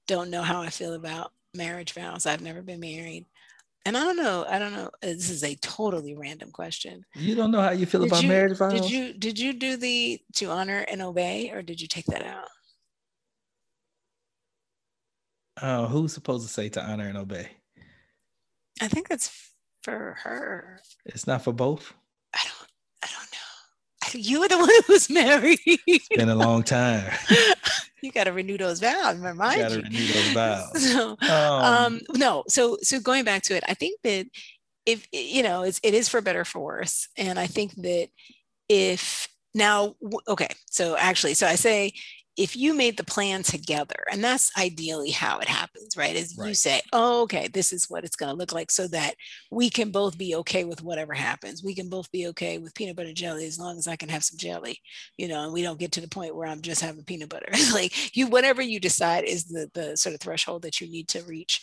don't 0.07 0.29
know 0.29 0.41
how 0.41 0.61
I 0.61 0.69
feel 0.69 0.93
about 0.93 1.31
marriage 1.53 1.93
vows. 1.93 2.25
I've 2.25 2.41
never 2.41 2.61
been 2.61 2.79
married. 2.79 3.25
And 3.85 3.95
I 3.95 4.03
don't 4.03 4.17
know, 4.17 4.45
I 4.49 4.59
don't 4.59 4.73
know. 4.73 4.87
uh, 4.87 4.89
This 5.01 5.29
is 5.29 5.43
a 5.43 5.55
totally 5.55 6.13
random 6.15 6.51
question. 6.51 7.05
you 7.15 7.35
don't 7.35 7.51
know 7.51 7.61
how 7.61 7.71
you 7.71 7.85
feel 7.85 8.01
Did 8.01 8.11
about 8.11 8.23
you, 8.23 8.29
marriage 8.29 8.57
vows. 8.57 8.73
Did 8.73 8.89
you 8.89 9.13
did 9.13 9.39
you 9.39 9.53
do 9.53 9.77
the 9.77 10.19
to 10.35 10.47
honor 10.47 10.79
and 10.89 11.01
obey 11.01 11.51
or 11.51 11.61
did 11.61 11.79
you 11.79 11.87
take 11.87 12.05
that 12.07 12.25
out? 12.25 12.47
Uh, 15.61 15.87
who's 15.87 16.13
supposed 16.13 16.47
to 16.47 16.53
say 16.53 16.69
to 16.69 16.83
honor 16.83 17.07
and 17.07 17.17
obey? 17.17 17.49
I 18.81 18.87
think 18.87 19.07
that's 19.07 19.46
for 19.87 20.17
her. 20.23 20.81
It's 21.05 21.25
not 21.27 21.43
for 21.43 21.53
both. 21.53 21.93
I 22.33 22.39
don't 22.43 22.69
I 23.03 23.07
don't 23.07 23.31
know. 23.31 24.19
You 24.19 24.41
were 24.41 24.47
the 24.49 24.57
one 24.57 24.67
who 24.69 24.93
was 24.93 25.09
married. 25.23 25.59
It's 25.65 26.07
been 26.09 26.27
a 26.29 26.35
long 26.35 26.63
time. 26.63 27.11
you 28.03 28.11
got 28.11 28.25
to 28.25 28.33
renew 28.33 28.57
those 28.57 28.79
vows. 28.81 29.17
Remind 29.17 29.71
you. 29.71 29.81
renew 29.81 30.07
those 30.07 30.31
vows. 30.33 30.71
So, 30.91 31.17
Um, 31.21 31.63
um 31.63 32.01
no 32.15 32.43
so 32.49 32.77
so 32.81 32.99
going 32.99 33.23
back 33.23 33.43
to 33.43 33.55
it 33.55 33.63
i 33.67 33.73
think 33.73 33.99
that 34.03 34.27
if 34.85 35.07
you 35.11 35.41
know 35.43 35.63
it's, 35.63 35.79
it 35.83 35.93
is 35.93 36.07
for 36.09 36.21
better 36.21 36.41
or 36.41 36.45
for 36.45 36.59
worse 36.59 37.07
and 37.17 37.39
i 37.39 37.47
think 37.47 37.73
that 37.75 38.09
if 38.69 39.27
now 39.53 39.95
okay 40.27 40.49
so 40.69 40.95
actually 40.97 41.33
so 41.33 41.47
i 41.47 41.55
say 41.55 41.91
if 42.37 42.55
you 42.55 42.73
made 42.73 42.97
the 42.97 43.03
plan 43.03 43.41
together 43.41 44.05
and 44.11 44.23
that's 44.23 44.51
ideally 44.57 45.09
how 45.09 45.39
it 45.39 45.47
happens 45.47 45.97
right 45.97 46.15
is 46.15 46.37
you 46.37 46.53
say 46.53 46.79
oh 46.93 47.23
okay 47.23 47.47
this 47.47 47.73
is 47.73 47.89
what 47.89 48.03
it's 48.03 48.15
going 48.15 48.31
to 48.31 48.37
look 48.37 48.53
like 48.53 48.69
so 48.69 48.87
that 48.87 49.15
we 49.51 49.69
can 49.69 49.89
both 49.89 50.17
be 50.17 50.35
okay 50.35 50.63
with 50.63 50.83
whatever 50.83 51.13
happens. 51.13 51.63
We 51.63 51.73
can 51.73 51.89
both 51.89 52.11
be 52.11 52.27
okay 52.27 52.57
with 52.57 52.75
peanut 52.75 52.95
butter 52.95 53.13
jelly 53.13 53.45
as 53.45 53.59
long 53.59 53.77
as 53.77 53.87
i 53.87 53.95
can 53.95 54.09
have 54.09 54.23
some 54.23 54.37
jelly 54.37 54.79
you 55.17 55.27
know 55.27 55.43
and 55.43 55.53
we 55.53 55.63
don't 55.63 55.79
get 55.79 55.91
to 55.93 56.01
the 56.01 56.07
point 56.07 56.35
where 56.35 56.47
i'm 56.47 56.61
just 56.61 56.81
having 56.81 57.03
peanut 57.03 57.29
butter. 57.29 57.47
Like 57.73 58.15
you 58.15 58.27
whatever 58.27 58.61
you 58.61 58.79
decide 58.79 59.25
is 59.25 59.45
the 59.45 59.69
the 59.73 59.97
sort 59.97 60.15
of 60.15 60.21
threshold 60.21 60.61
that 60.61 60.79
you 60.79 60.89
need 60.89 61.07
to 61.09 61.23
reach. 61.23 61.61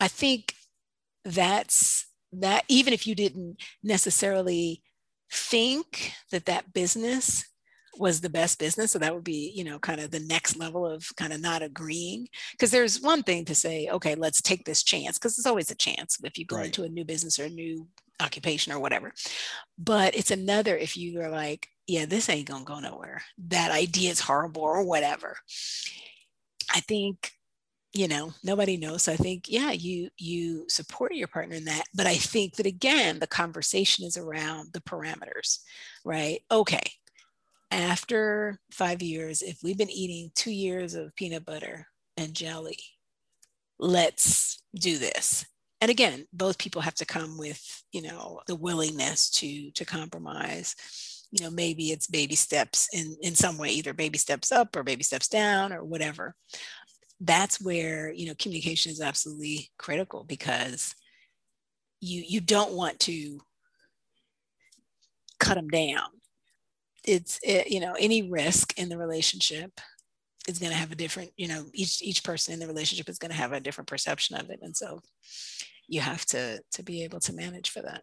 I 0.00 0.08
think 0.08 0.54
that's 1.24 2.06
that 2.32 2.64
even 2.68 2.92
if 2.92 3.06
you 3.06 3.14
didn't 3.14 3.62
necessarily 3.82 4.82
think 5.32 6.12
that 6.30 6.46
that 6.46 6.72
business 6.72 7.44
was 8.00 8.20
the 8.20 8.30
best 8.30 8.58
business 8.58 8.92
so 8.92 8.98
that 8.98 9.14
would 9.14 9.24
be 9.24 9.52
you 9.54 9.62
know 9.64 9.78
kind 9.78 10.00
of 10.00 10.10
the 10.10 10.20
next 10.20 10.56
level 10.56 10.86
of 10.86 11.04
kind 11.16 11.32
of 11.32 11.40
not 11.40 11.62
agreeing. 11.62 12.26
Because 12.52 12.70
there's 12.70 13.00
one 13.00 13.22
thing 13.22 13.44
to 13.44 13.54
say 13.54 13.88
okay 13.92 14.14
let's 14.14 14.40
take 14.42 14.64
this 14.64 14.82
chance 14.82 15.18
because 15.18 15.38
it's 15.38 15.46
always 15.46 15.70
a 15.70 15.74
chance 15.76 16.18
if 16.24 16.38
you 16.38 16.46
go 16.46 16.56
Right. 16.56 16.66
into 16.66 16.84
a 16.84 16.88
new 16.88 17.04
business 17.04 17.38
or 17.38 17.44
a 17.44 17.50
new 17.50 17.86
occupation 18.20 18.72
or 18.72 18.80
whatever. 18.80 19.12
But 19.78 20.14
it's 20.16 20.30
another 20.30 20.76
if 20.76 20.96
you 20.96 21.20
are 21.20 21.30
like 21.30 21.68
yeah 21.86 22.06
this 22.06 22.28
ain't 22.28 22.48
gonna 22.48 22.64
go 22.64 22.80
nowhere. 22.80 23.22
That 23.48 23.70
idea 23.72 24.10
is 24.10 24.20
horrible 24.20 24.62
or 24.62 24.84
whatever. 24.84 25.36
I 26.74 26.80
think 26.80 27.32
you 27.92 28.06
know 28.06 28.32
nobody 28.44 28.76
knows 28.76 29.02
so 29.02 29.12
i 29.12 29.16
think 29.16 29.46
yeah 29.48 29.72
you 29.72 30.08
you 30.16 30.64
support 30.68 31.12
your 31.12 31.26
partner 31.26 31.56
in 31.56 31.64
that 31.64 31.82
but 31.92 32.06
i 32.06 32.14
think 32.14 32.54
that 32.54 32.66
again 32.66 33.18
the 33.18 33.26
conversation 33.26 34.04
is 34.04 34.16
around 34.16 34.72
the 34.72 34.80
parameters 34.82 35.58
right? 36.04 36.40
Okay 36.50 36.82
after 37.70 38.58
five 38.72 39.02
years 39.02 39.42
if 39.42 39.58
we've 39.62 39.78
been 39.78 39.90
eating 39.90 40.30
two 40.34 40.50
years 40.50 40.94
of 40.94 41.14
peanut 41.14 41.44
butter 41.44 41.86
and 42.16 42.34
jelly 42.34 42.78
let's 43.80 44.62
do 44.74 44.98
this. 44.98 45.44
And 45.80 45.90
again 45.90 46.26
both 46.32 46.58
people 46.58 46.82
have 46.82 46.94
to 46.96 47.06
come 47.06 47.38
with 47.38 47.82
you 47.92 48.02
know 48.02 48.40
the 48.46 48.54
willingness 48.54 49.30
to 49.30 49.70
to 49.72 49.84
compromise. 49.84 50.76
You 51.32 51.44
know 51.44 51.50
maybe 51.50 51.90
it's 51.90 52.06
baby 52.06 52.34
steps 52.34 52.88
in 52.92 53.16
in 53.22 53.34
some 53.34 53.56
way 53.56 53.70
either 53.70 53.94
baby 53.94 54.18
steps 54.18 54.52
up 54.52 54.76
or 54.76 54.82
baby 54.82 55.02
steps 55.02 55.28
down 55.28 55.72
or 55.72 55.82
whatever. 55.82 56.34
That's 57.20 57.60
where 57.60 58.12
you 58.12 58.26
know 58.26 58.34
communication 58.38 58.92
is 58.92 59.00
absolutely 59.00 59.70
critical 59.78 60.24
because 60.24 60.94
you 62.00 62.22
you 62.26 62.40
don't 62.40 62.72
want 62.72 63.00
to 63.00 63.40
cut 65.38 65.54
them 65.54 65.68
down 65.68 66.19
it's 67.10 67.40
it, 67.42 67.70
you 67.70 67.80
know 67.80 67.94
any 67.98 68.30
risk 68.30 68.78
in 68.78 68.88
the 68.88 68.98
relationship 68.98 69.80
is 70.48 70.58
going 70.58 70.72
to 70.72 70.78
have 70.78 70.92
a 70.92 70.96
different 70.96 71.30
you 71.36 71.48
know 71.48 71.64
each 71.74 72.00
each 72.02 72.22
person 72.22 72.54
in 72.54 72.60
the 72.60 72.66
relationship 72.66 73.08
is 73.08 73.18
going 73.18 73.30
to 73.30 73.36
have 73.36 73.52
a 73.52 73.60
different 73.60 73.88
perception 73.88 74.36
of 74.36 74.48
it 74.50 74.60
and 74.62 74.76
so 74.76 75.00
you 75.88 76.00
have 76.00 76.24
to 76.24 76.60
to 76.72 76.82
be 76.82 77.02
able 77.04 77.20
to 77.20 77.32
manage 77.32 77.70
for 77.70 77.82
that 77.82 78.02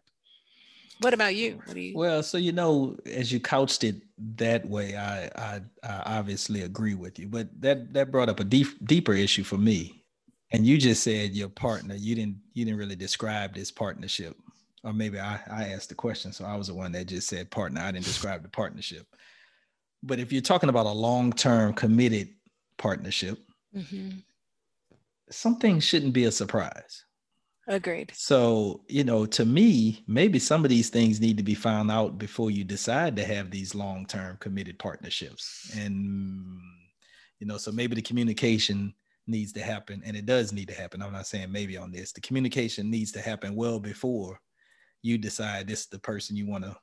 what 1.00 1.14
about 1.14 1.34
you 1.36 1.60
what 1.64 1.74
do 1.74 1.80
you 1.80 1.96
Well, 1.96 2.22
so 2.22 2.38
you 2.38 2.52
know, 2.52 2.96
as 3.06 3.30
you 3.30 3.38
couched 3.38 3.84
it 3.84 3.96
that 4.36 4.66
way, 4.68 4.96
I 4.96 5.26
I, 5.36 5.60
I 5.84 6.18
obviously 6.18 6.62
agree 6.62 6.94
with 6.94 7.18
you, 7.18 7.28
but 7.28 7.48
that 7.60 7.92
that 7.94 8.10
brought 8.10 8.28
up 8.28 8.40
a 8.40 8.44
deep 8.44 8.66
deeper 8.84 9.14
issue 9.14 9.44
for 9.44 9.58
me. 9.58 10.04
And 10.50 10.66
you 10.66 10.78
just 10.78 11.02
said 11.04 11.36
your 11.36 11.50
partner. 11.50 11.94
You 11.94 12.14
didn't 12.14 12.38
you 12.52 12.64
didn't 12.64 12.80
really 12.80 12.96
describe 12.96 13.54
this 13.54 13.70
partnership, 13.70 14.36
or 14.84 14.92
maybe 14.92 15.18
I 15.18 15.40
I 15.50 15.68
asked 15.72 15.88
the 15.88 15.94
question, 15.94 16.32
so 16.32 16.44
I 16.44 16.56
was 16.56 16.68
the 16.68 16.74
one 16.74 16.92
that 16.92 17.06
just 17.06 17.28
said 17.28 17.50
partner. 17.50 17.80
I 17.80 17.92
didn't 17.92 18.04
describe 18.06 18.42
the 18.42 18.48
partnership. 18.48 19.06
But 20.02 20.20
if 20.20 20.32
you're 20.32 20.42
talking 20.42 20.68
about 20.68 20.86
a 20.86 20.92
long 20.92 21.32
term 21.32 21.74
committed 21.74 22.28
partnership, 22.76 23.38
Mhm. 23.74 24.22
some 25.30 25.58
things 25.58 25.84
shouldn't 25.84 26.12
be 26.14 26.24
a 26.24 26.32
surprise. 26.32 27.04
agreed 27.70 28.10
So, 28.14 28.82
you 28.88 29.04
know, 29.04 29.26
to 29.26 29.44
me, 29.44 30.02
maybe 30.06 30.38
some 30.38 30.64
of 30.64 30.70
these 30.70 30.88
things 30.88 31.20
need 31.20 31.36
to 31.36 31.42
be 31.42 31.54
found 31.54 31.90
out 31.90 32.16
before 32.16 32.50
you 32.50 32.64
decide 32.64 33.14
to 33.16 33.24
have 33.26 33.50
these 33.50 33.74
long 33.74 34.06
term 34.06 34.38
committed 34.38 34.78
partnerships. 34.78 35.70
And, 35.76 36.58
you 37.40 37.46
know, 37.46 37.58
so 37.58 37.70
maybe 37.70 37.94
the 37.94 38.00
communication 38.00 38.94
needs 39.26 39.52
to 39.52 39.60
happen, 39.62 40.02
and 40.06 40.16
it 40.16 40.24
does 40.24 40.50
need 40.50 40.68
to 40.68 40.74
happen. 40.74 41.02
I'm 41.02 41.12
not 41.12 41.26
saying 41.26 41.52
maybe 41.52 41.76
on 41.76 41.90
this, 41.92 42.12
the 42.12 42.22
communication 42.22 42.90
needs 42.90 43.12
to 43.12 43.20
happen 43.20 43.54
well 43.54 43.78
before 43.78 44.40
you 45.02 45.18
decide 45.18 45.66
this 45.66 45.80
is 45.80 45.86
the 45.86 45.98
person 45.98 46.36
you 46.36 46.46
want 46.46 46.64
to, 46.64 46.76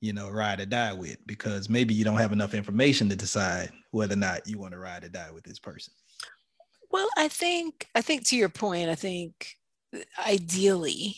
you 0.00 0.12
know, 0.12 0.28
ride 0.30 0.60
or 0.60 0.66
die 0.66 0.92
with, 0.92 1.18
because 1.26 1.68
maybe 1.70 1.94
you 1.94 2.04
don't 2.04 2.18
have 2.18 2.32
enough 2.32 2.54
information 2.54 3.08
to 3.08 3.16
decide 3.16 3.70
whether 3.90 4.14
or 4.14 4.18
not 4.18 4.46
you 4.46 4.58
want 4.58 4.72
to 4.72 4.78
ride 4.78 5.04
or 5.04 5.08
die 5.08 5.30
with 5.30 5.44
this 5.44 5.58
person. 5.58 5.92
Well, 6.90 7.08
I 7.16 7.28
think 7.28 7.88
I 7.94 8.02
think 8.02 8.24
to 8.26 8.36
your 8.36 8.48
point, 8.48 8.88
I 8.88 8.94
think 8.94 9.56
ideally 10.26 11.16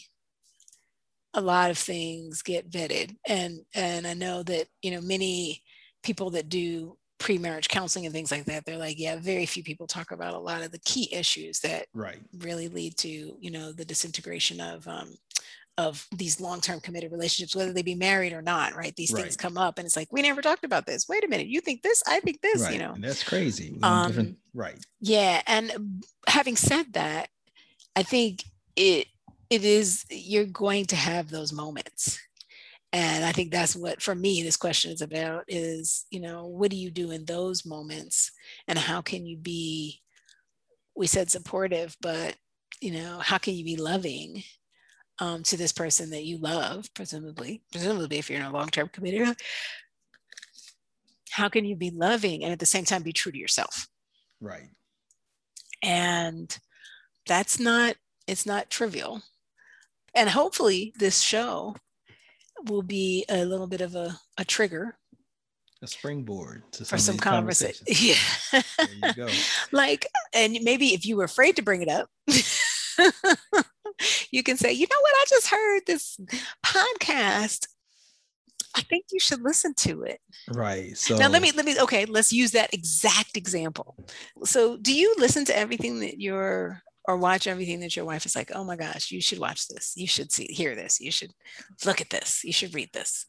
a 1.34 1.40
lot 1.40 1.70
of 1.70 1.76
things 1.78 2.42
get 2.42 2.70
vetted 2.70 3.14
and 3.28 3.60
and 3.74 4.06
I 4.06 4.14
know 4.14 4.42
that, 4.44 4.68
you 4.82 4.90
know, 4.90 5.00
many 5.00 5.62
people 6.02 6.30
that 6.30 6.48
do 6.48 6.96
pre-marriage 7.18 7.68
counseling 7.68 8.06
and 8.06 8.14
things 8.14 8.30
like 8.30 8.44
that, 8.44 8.64
they're 8.64 8.76
like, 8.78 8.98
yeah, 8.98 9.16
very 9.16 9.46
few 9.46 9.62
people 9.62 9.86
talk 9.86 10.12
about 10.12 10.34
a 10.34 10.38
lot 10.38 10.62
of 10.62 10.70
the 10.70 10.78
key 10.80 11.12
issues 11.12 11.60
that 11.60 11.86
Right. 11.94 12.20
really 12.38 12.68
lead 12.68 12.96
to, 12.98 13.08
you 13.40 13.50
know, 13.50 13.72
the 13.72 13.84
disintegration 13.84 14.60
of 14.60 14.86
um 14.86 15.16
of 15.78 16.06
these 16.16 16.40
long-term 16.40 16.80
committed 16.80 17.12
relationships, 17.12 17.54
whether 17.54 17.72
they 17.72 17.82
be 17.82 17.94
married 17.94 18.32
or 18.32 18.40
not, 18.40 18.74
right? 18.74 18.96
These 18.96 19.12
things 19.12 19.36
come 19.36 19.58
up 19.58 19.78
and 19.78 19.84
it's 19.84 19.96
like, 19.96 20.10
we 20.10 20.22
never 20.22 20.40
talked 20.40 20.64
about 20.64 20.86
this. 20.86 21.08
Wait 21.08 21.24
a 21.24 21.28
minute, 21.28 21.48
you 21.48 21.60
think 21.60 21.82
this, 21.82 22.02
I 22.06 22.20
think 22.20 22.40
this, 22.40 22.62
right. 22.62 22.72
you 22.72 22.78
know. 22.78 22.92
And 22.92 23.04
that's 23.04 23.22
crazy. 23.22 23.78
Um, 23.82 24.36
right. 24.54 24.78
Yeah, 25.00 25.42
and 25.46 26.02
having 26.26 26.56
said 26.56 26.94
that, 26.94 27.28
I 27.94 28.02
think 28.02 28.44
it 28.74 29.08
it 29.48 29.64
is 29.64 30.04
you're 30.10 30.44
going 30.44 30.86
to 30.86 30.96
have 30.96 31.30
those 31.30 31.52
moments. 31.52 32.20
And 32.92 33.24
I 33.24 33.32
think 33.32 33.50
that's 33.50 33.76
what 33.76 34.00
for 34.00 34.14
me 34.14 34.42
this 34.42 34.56
question 34.56 34.90
is 34.90 35.02
about 35.02 35.44
is, 35.48 36.06
you 36.10 36.20
know, 36.20 36.46
what 36.46 36.70
do 36.70 36.76
you 36.76 36.90
do 36.90 37.10
in 37.10 37.24
those 37.24 37.66
moments 37.66 38.32
and 38.68 38.78
how 38.78 39.02
can 39.02 39.26
you 39.26 39.36
be 39.36 40.00
we 40.96 41.06
said 41.06 41.30
supportive, 41.30 41.96
but 42.00 42.36
you 42.80 42.92
know, 42.92 43.18
how 43.18 43.38
can 43.38 43.54
you 43.54 43.64
be 43.64 43.76
loving 43.76 44.42
um, 45.18 45.42
to 45.44 45.56
this 45.56 45.72
person 45.72 46.10
that 46.10 46.24
you 46.24 46.38
love, 46.38 46.92
presumably, 46.94 47.62
presumably 47.72 48.18
if 48.18 48.28
you're 48.30 48.40
in 48.40 48.46
a 48.46 48.52
long-term 48.52 48.88
committed, 48.92 49.36
how 51.30 51.48
can 51.48 51.64
you 51.64 51.76
be 51.76 51.90
loving 51.90 52.42
and 52.44 52.52
at 52.52 52.58
the 52.58 52.66
same 52.66 52.84
time 52.84 53.02
be 53.02 53.12
true 53.12 53.32
to 53.32 53.38
yourself? 53.38 53.88
Right. 54.40 54.68
and 55.82 56.58
that's 57.26 57.58
not 57.58 57.96
it's 58.26 58.44
not 58.46 58.68
trivial 58.70 59.22
and 60.14 60.28
hopefully 60.28 60.92
this 60.98 61.20
show 61.20 61.74
will 62.68 62.82
be 62.82 63.24
a 63.30 63.44
little 63.46 63.66
bit 63.66 63.80
of 63.80 63.94
a, 63.94 64.18
a 64.36 64.44
trigger 64.44 64.98
A 65.82 65.86
springboard 65.86 66.64
to 66.72 66.84
for 66.84 66.98
some, 66.98 66.98
some 66.98 67.14
of 67.14 67.16
these 67.16 67.20
conversation 67.20 67.86
yeah 67.88 68.16
There 68.52 68.88
you 69.08 69.14
go. 69.14 69.28
like 69.72 70.06
and 70.34 70.58
maybe 70.62 70.88
if 70.88 71.06
you 71.06 71.16
were 71.16 71.24
afraid 71.24 71.56
to 71.56 71.62
bring 71.62 71.80
it 71.82 71.88
up 71.88 72.10
you 74.30 74.42
can 74.42 74.56
say 74.56 74.72
you 74.72 74.86
know 74.90 75.00
what? 75.00 75.14
I 75.14 75.24
just 75.28 75.48
heard 75.48 75.82
this 75.86 76.18
podcast. 76.64 77.68
I 78.74 78.82
think 78.82 79.06
you 79.10 79.18
should 79.18 79.40
listen 79.42 79.72
to 79.74 80.02
it. 80.02 80.20
Right. 80.48 80.96
So 80.96 81.16
now 81.16 81.28
let 81.28 81.40
me 81.40 81.50
let 81.52 81.64
me 81.64 81.80
okay 81.80 82.04
let's 82.04 82.32
use 82.32 82.52
that 82.52 82.74
exact 82.74 83.36
example. 83.36 83.96
So 84.44 84.76
do 84.76 84.94
you 84.94 85.14
listen 85.18 85.44
to 85.46 85.56
everything 85.56 86.00
that 86.00 86.20
your 86.20 86.82
or 87.08 87.16
watch 87.16 87.46
everything 87.46 87.80
that 87.80 87.94
your 87.94 88.04
wife 88.04 88.26
is 88.26 88.34
like 88.34 88.50
oh 88.54 88.64
my 88.64 88.76
gosh 88.76 89.10
you 89.10 89.20
should 89.20 89.38
watch 89.38 89.68
this. 89.68 89.94
You 89.96 90.06
should 90.06 90.30
see 90.30 90.46
hear 90.50 90.74
this. 90.74 91.00
You 91.00 91.10
should 91.10 91.32
look 91.84 92.00
at 92.00 92.10
this. 92.10 92.44
You 92.44 92.52
should 92.52 92.74
read 92.74 92.90
this. 92.92 93.26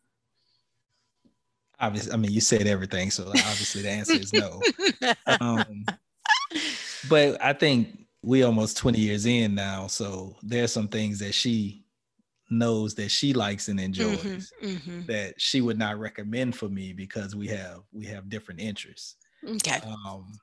Obviously, 1.79 2.11
I 2.11 2.17
mean, 2.17 2.31
you 2.31 2.41
said 2.41 2.65
everything, 2.65 3.11
so 3.11 3.27
obviously 3.27 3.83
the 3.83 3.91
answer 3.91 4.13
is 4.13 4.33
no. 4.33 4.61
Um, 5.39 5.85
but 7.07 7.39
I 7.39 7.53
think 7.53 8.06
we 8.23 8.43
almost 8.43 8.77
20 8.77 8.99
years 8.99 9.25
in 9.25 9.55
now, 9.55 9.87
so 9.87 10.37
there's 10.43 10.71
some 10.71 10.87
things 10.87 11.19
that 11.19 11.33
she 11.33 11.85
knows 12.49 12.95
that 12.95 13.09
she 13.09 13.33
likes 13.33 13.69
and 13.69 13.79
enjoys 13.79 14.53
Mhm, 14.61 14.77
mhm. 14.77 15.07
that 15.07 15.39
she 15.41 15.61
would 15.61 15.77
not 15.79 15.99
recommend 15.99 16.55
for 16.55 16.69
me 16.69 16.93
because 16.93 17.35
we 17.35 17.47
have 17.47 17.83
we 17.91 18.05
have 18.07 18.29
different 18.29 18.61
interests. 18.61 19.17
okay 19.45 19.81
Um, 19.83 20.39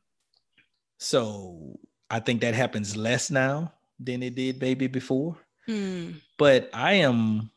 so 0.99 1.79
I 2.11 2.21
think 2.21 2.41
that 2.41 2.55
happens 2.55 2.97
less 2.97 3.31
now 3.31 3.73
than 3.99 4.23
it 4.23 4.35
did 4.35 4.61
maybe 4.61 4.87
before. 4.87 5.39
Mm, 5.69 6.21
But 6.39 6.71
I 6.75 6.95
am 6.95 7.51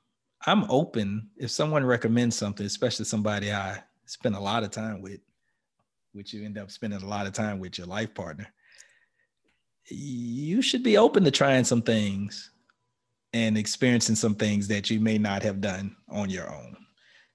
I'm 0.46 0.70
open 0.72 1.32
if 1.38 1.52
someone 1.52 1.86
recommends 1.86 2.36
something, 2.38 2.66
especially 2.66 3.06
somebody 3.06 3.52
I 3.52 3.84
spend 4.06 4.36
a 4.36 4.40
lot 4.40 4.64
of 4.64 4.72
time 4.72 5.02
with, 5.02 5.22
which 6.14 6.34
you 6.34 6.46
end 6.46 6.58
up 6.58 6.72
spending 6.72 7.02
a 7.02 7.08
lot 7.08 7.28
of 7.28 7.34
time 7.34 7.60
with 7.60 7.78
your 7.78 7.88
life 7.88 8.14
partner. 8.16 8.48
You 9.90 10.62
should 10.62 10.84
be 10.84 10.98
open 10.98 11.24
to 11.24 11.32
trying 11.32 11.64
some 11.64 11.82
things 11.82 12.52
and 13.34 13.58
experiencing 13.58 14.16
some 14.16 14.36
things 14.36 14.68
that 14.68 14.90
you 14.90 15.00
may 15.00 15.18
not 15.18 15.44
have 15.44 15.62
done 15.62 15.96
on 16.10 16.30
your 16.30 16.52
own. 16.54 16.76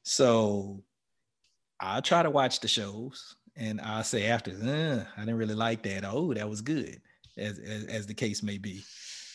So 0.03 0.83
I'll 1.81 2.03
try 2.03 2.23
to 2.23 2.31
watch 2.31 2.61
the 2.61 2.69
shows 2.69 3.37
and 3.57 3.81
I'll 3.81 4.05
say 4.05 4.27
after, 4.27 4.51
"Uh, 4.51 5.05
I 5.17 5.21
didn't 5.21 5.37
really 5.37 5.55
like 5.55 5.83
that. 5.85 6.05
Oh, 6.05 6.33
that 6.35 6.49
was 6.49 6.61
good, 6.63 7.01
as, 7.37 7.59
as 7.59 7.85
as 7.85 8.07
the 8.07 8.15
case 8.15 8.43
may 8.43 8.59
be. 8.59 8.83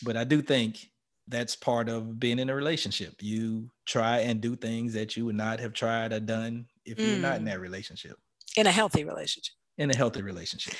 But 0.02 0.16
I 0.16 0.24
do 0.24 0.42
think 0.42 0.90
that's 1.28 1.54
part 1.54 1.88
of 1.88 2.18
being 2.18 2.38
in 2.38 2.50
a 2.50 2.54
relationship. 2.54 3.14
You 3.22 3.70
try 3.86 4.18
and 4.20 4.40
do 4.40 4.56
things 4.56 4.92
that 4.94 5.16
you 5.16 5.24
would 5.26 5.36
not 5.36 5.60
have 5.60 5.72
tried 5.72 6.12
or 6.12 6.20
done 6.20 6.66
if 6.84 6.98
you're 6.98 7.18
not 7.18 7.36
in 7.36 7.42
Mm. 7.42 7.46
that 7.46 7.60
relationship, 7.60 8.16
in 8.56 8.66
a 8.66 8.72
healthy 8.72 9.04
relationship 9.04 9.54
in 9.76 9.90
a 9.92 9.96
healthy 9.96 10.22
relationship. 10.22 10.74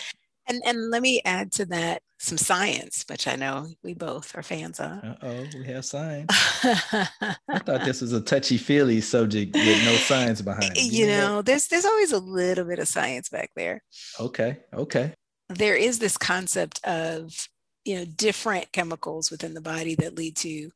And 0.48 0.62
and 0.64 0.90
let 0.90 1.02
me 1.02 1.20
add 1.24 1.52
to 1.52 1.66
that 1.66 2.02
some 2.18 2.38
science, 2.38 3.04
which 3.08 3.28
I 3.28 3.36
know 3.36 3.68
we 3.82 3.94
both 3.94 4.36
are 4.36 4.42
fans 4.42 4.80
of. 4.80 5.04
Uh 5.04 5.14
oh, 5.22 5.46
we 5.54 5.64
have 5.66 5.84
science. 5.84 6.26
I 6.62 7.58
thought 7.60 7.84
this 7.84 8.00
was 8.00 8.12
a 8.12 8.20
touchy 8.20 8.56
feely 8.58 9.00
subject 9.00 9.54
with 9.54 9.84
no 9.84 9.94
science 9.96 10.40
behind 10.40 10.76
it. 10.76 10.92
you 10.92 11.06
know, 11.06 11.42
there's 11.42 11.68
there's 11.68 11.84
always 11.84 12.12
a 12.12 12.18
little 12.18 12.64
bit 12.64 12.78
of 12.78 12.88
science 12.88 13.28
back 13.28 13.50
there. 13.54 13.82
Okay. 14.18 14.58
Okay. 14.72 15.12
There 15.48 15.76
is 15.76 15.98
this 15.98 16.16
concept 16.16 16.84
of 16.84 17.48
you 17.84 17.96
know 17.96 18.04
different 18.04 18.72
chemicals 18.72 19.30
within 19.30 19.54
the 19.54 19.60
body 19.60 19.94
that 19.96 20.16
lead 20.16 20.36
to 20.36 20.70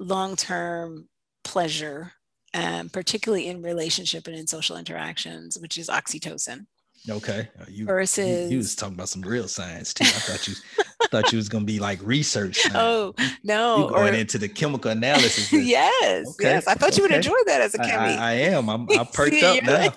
long-term 0.00 1.08
pleasure, 1.44 2.12
um, 2.52 2.88
particularly 2.88 3.46
in 3.46 3.62
relationship 3.62 4.26
and 4.26 4.36
in 4.36 4.46
social 4.46 4.76
interactions, 4.76 5.56
which 5.58 5.78
is 5.78 5.88
oxytocin. 5.88 6.66
Okay. 7.08 7.48
Uh, 7.60 7.64
You, 7.68 7.84
Versus- 7.84 8.44
you, 8.50 8.52
you 8.52 8.56
was 8.58 8.74
talking 8.74 8.94
about 8.94 9.08
some 9.10 9.20
real 9.22 9.46
science 9.46 9.92
too. 9.92 10.04
I 10.04 10.08
thought 10.08 10.48
you 10.48 10.54
I 11.02 11.06
thought 11.08 11.32
you 11.32 11.36
was 11.36 11.48
gonna 11.50 11.64
be 11.66 11.78
like 11.78 11.98
research. 12.02 12.56
science. 12.56 12.76
Oh 12.78 13.14
you 13.18 13.26
no! 13.44 13.88
going 13.90 14.14
or- 14.14 14.16
into 14.16 14.38
the 14.38 14.48
chemical 14.48 14.90
analysis. 14.90 15.52
yes, 15.52 16.26
Okay, 16.40 16.48
yes. 16.50 16.66
I 16.66 16.74
thought 16.74 16.96
you 16.96 17.02
would 17.02 17.12
enjoy 17.12 17.36
that 17.46 17.60
as 17.60 17.74
a 17.74 17.78
chemist. 17.78 18.18
I, 18.18 18.30
I 18.30 18.32
am. 18.32 18.70
I'm 18.70 18.88
I 18.90 19.04
perked 19.12 19.34
See, 19.34 19.44
up 19.44 19.64
now. 19.64 19.94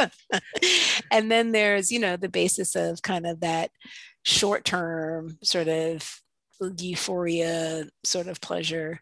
like- 0.00 0.12
and 1.12 1.30
then 1.30 1.52
there's, 1.52 1.92
you 1.92 1.98
know, 2.00 2.16
the 2.16 2.28
basis 2.28 2.74
of 2.74 3.00
kind 3.02 3.26
of 3.26 3.40
that 3.40 3.70
short 4.24 4.64
term 4.64 5.38
sort 5.42 5.68
of 5.68 6.20
euphoria, 6.78 7.84
sort 8.04 8.26
of 8.26 8.40
pleasure 8.40 9.00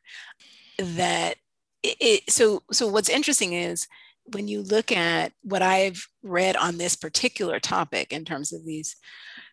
that 0.79 1.37
it, 1.83 1.97
it 2.01 2.31
so 2.31 2.62
so 2.73 2.89
what's 2.89 3.09
interesting 3.09 3.53
is 3.53 3.87
when 4.25 4.49
you 4.49 4.62
look 4.62 4.93
at 4.93 5.33
what 5.43 5.62
I've 5.62 6.07
read 6.23 6.57
on 6.57 6.79
this 6.79 6.97
particular 6.97 7.59
topic 7.61 8.12
in 8.12 8.25
terms 8.25 8.52
of 8.52 8.64
these 8.64 8.97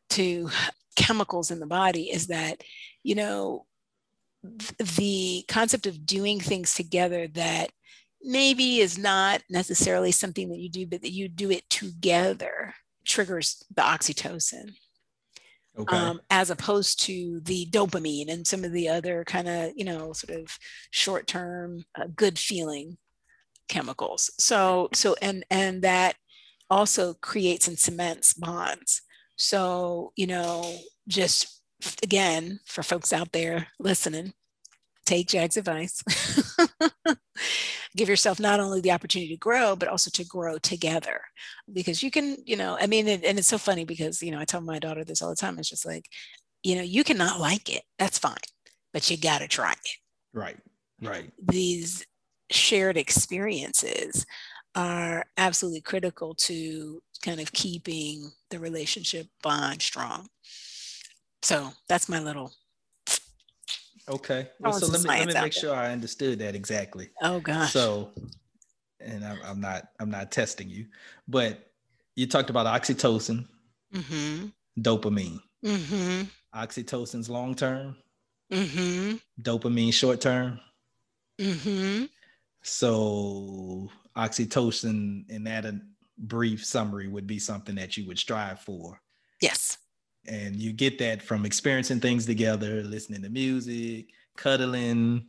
two 0.10 0.50
chemicals 0.96 1.52
in 1.52 1.60
the 1.60 1.66
body 1.66 2.12
is 2.12 2.28
that, 2.28 2.62
you 3.04 3.16
know, 3.16 3.66
th- 4.44 4.90
the 4.98 5.46
concept 5.48 5.86
of 5.86 6.06
doing 6.06 6.40
things 6.40 6.74
together 6.74 7.28
that 7.28 7.72
maybe 8.22 8.80
is 8.80 8.98
not 8.98 9.42
necessarily 9.50 10.12
something 10.12 10.50
that 10.50 10.60
you 10.60 10.70
do, 10.70 10.86
but 10.86 11.02
that 11.02 11.12
you 11.12 11.28
do 11.28 11.52
it 11.52 11.70
together 11.70 12.74
triggers 13.06 13.64
the 13.76 13.82
oxytocin, 13.82 14.74
Okay. 15.78 15.96
um, 15.96 16.20
as 16.30 16.50
opposed 16.50 17.00
to 17.06 17.40
the 17.42 17.66
dopamine 17.68 18.30
and 18.30 18.46
some 18.46 18.66
of 18.66 18.74
the 18.74 18.90
other 18.90 19.24
kind 19.26 19.48
of, 19.48 19.72
you 19.76 19.86
know, 19.86 20.12
sort 20.14 20.38
of 20.38 20.58
short 20.92 21.26
term 21.26 21.86
uh, 21.96 22.08
good 22.16 22.38
feeling 22.38 22.98
chemicals. 23.70 24.32
So, 24.38 24.90
so, 24.94 25.16
and, 25.22 25.46
and 25.50 25.82
that 25.84 26.16
also 26.70 27.14
creates 27.16 27.68
and 27.68 27.80
cements 27.80 28.34
bonds. 28.34 29.02
So, 29.38 30.12
you 30.16 30.28
know, 30.28 30.76
just 31.08 31.62
again, 32.04 32.60
for 32.66 32.84
folks 32.84 33.14
out 33.14 33.32
there 33.32 33.68
listening, 33.80 34.34
take 35.06 35.28
Jag's 35.28 35.58
advice. 35.58 36.04
Give 37.98 38.10
yourself 38.10 38.40
not 38.40 38.60
only 38.60 38.82
the 38.82 38.92
opportunity 38.92 39.34
to 39.34 39.40
grow, 39.40 39.76
but 39.76 39.88
also 39.90 40.12
to 40.12 40.26
grow 40.26 40.60
together. 40.60 41.22
Because 41.72 42.04
you 42.04 42.12
can, 42.12 42.38
you 42.46 42.56
know, 42.56 42.78
I 42.80 42.86
mean, 42.86 43.08
and, 43.08 43.24
and 43.24 43.40
it's 43.40 43.48
so 43.48 43.58
funny 43.58 43.86
because, 43.86 44.22
you 44.22 44.32
know, 44.32 44.40
I 44.40 44.46
tell 44.46 44.62
my 44.62 44.78
daughter 44.78 45.04
this 45.04 45.22
all 45.22 45.30
the 45.30 45.36
time. 45.36 45.58
It's 45.58 45.70
just 45.70 45.86
like, 45.86 46.06
you 46.62 46.76
know, 46.76 46.84
you 46.84 47.04
cannot 47.04 47.40
like 47.40 47.74
it. 47.74 47.84
That's 47.98 48.20
fine, 48.20 48.36
but 48.94 49.10
you 49.10 49.18
got 49.18 49.40
to 49.40 49.48
try 49.48 49.72
it. 49.72 49.90
right. 50.34 50.58
Right. 51.02 51.32
These 51.42 52.06
shared 52.52 52.98
experiences 52.98 54.26
are 54.76 55.26
absolutely 55.38 55.82
critical 55.82 56.34
to 56.36 57.02
kind 57.24 57.40
of 57.40 57.52
keeping 57.52 58.32
the 58.50 58.60
relationship 58.60 59.28
bond 59.44 59.82
strong. 59.82 60.28
So 61.42 61.72
that's 61.88 62.10
my 62.10 62.20
little, 62.20 62.52
Okay. 64.10 64.50
Well, 64.60 64.74
so 64.74 64.88
let 64.88 65.04
me 65.04 65.10
let 65.10 65.28
me 65.28 65.34
make 65.34 65.54
sure 65.54 65.76
I 65.76 65.92
understood 65.92 66.40
that 66.40 66.56
exactly. 66.56 67.10
oh 67.22 67.40
gosh. 67.40 67.72
So, 67.72 68.10
and 69.00 69.24
I'm, 69.24 69.38
I'm 69.46 69.62
not 69.62 69.90
I'm 70.00 70.10
not 70.10 70.32
testing 70.32 70.68
you, 70.68 70.88
but 71.28 71.72
you 72.16 72.26
talked 72.26 72.50
about 72.50 72.66
oxytocin, 72.66 73.48
mm-hmm. 73.94 74.48
dopamine. 74.82 75.40
Mm-hmm. 75.64 76.24
Oxytocin's 76.58 77.30
long 77.30 77.54
term, 77.54 77.96
Mm-hmm. 78.52 79.18
dopamine 79.42 79.94
short 79.94 80.22
term. 80.22 80.60
Mm-hmm. 81.40 82.06
So 82.62 83.90
oxytocin, 84.18 85.30
in 85.30 85.44
that 85.46 85.66
a 85.66 85.80
brief 86.18 86.66
summary, 86.66 87.08
would 87.08 87.28
be 87.28 87.40
something 87.40 87.76
that 87.76 87.98
you 87.98 88.06
would 88.08 88.20
strive 88.20 88.60
for. 88.60 89.02
Yes. 89.42 89.78
And 90.28 90.56
you 90.58 90.74
get 90.74 91.00
that 91.00 91.22
from 91.22 91.46
experiencing 91.46 92.00
things 92.00 92.26
together, 92.26 92.84
listening 92.84 93.22
to 93.24 93.30
music, 93.30 94.10
cuddling, 94.36 95.28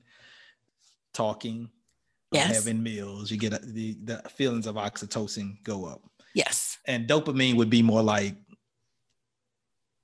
talking, 1.14 1.70
Yes. 2.32 2.54
having 2.54 2.82
meals. 2.82 3.30
You 3.30 3.38
get 3.38 3.52
a, 3.54 3.58
the, 3.58 3.96
the 4.04 4.22
feelings 4.30 4.66
of 4.66 4.76
oxytocin 4.76 5.62
go 5.64 5.84
up. 5.86 6.00
Yes. 6.34 6.78
And 6.86 7.08
dopamine 7.08 7.56
would 7.56 7.70
be 7.70 7.82
more 7.82 8.02
like, 8.02 8.36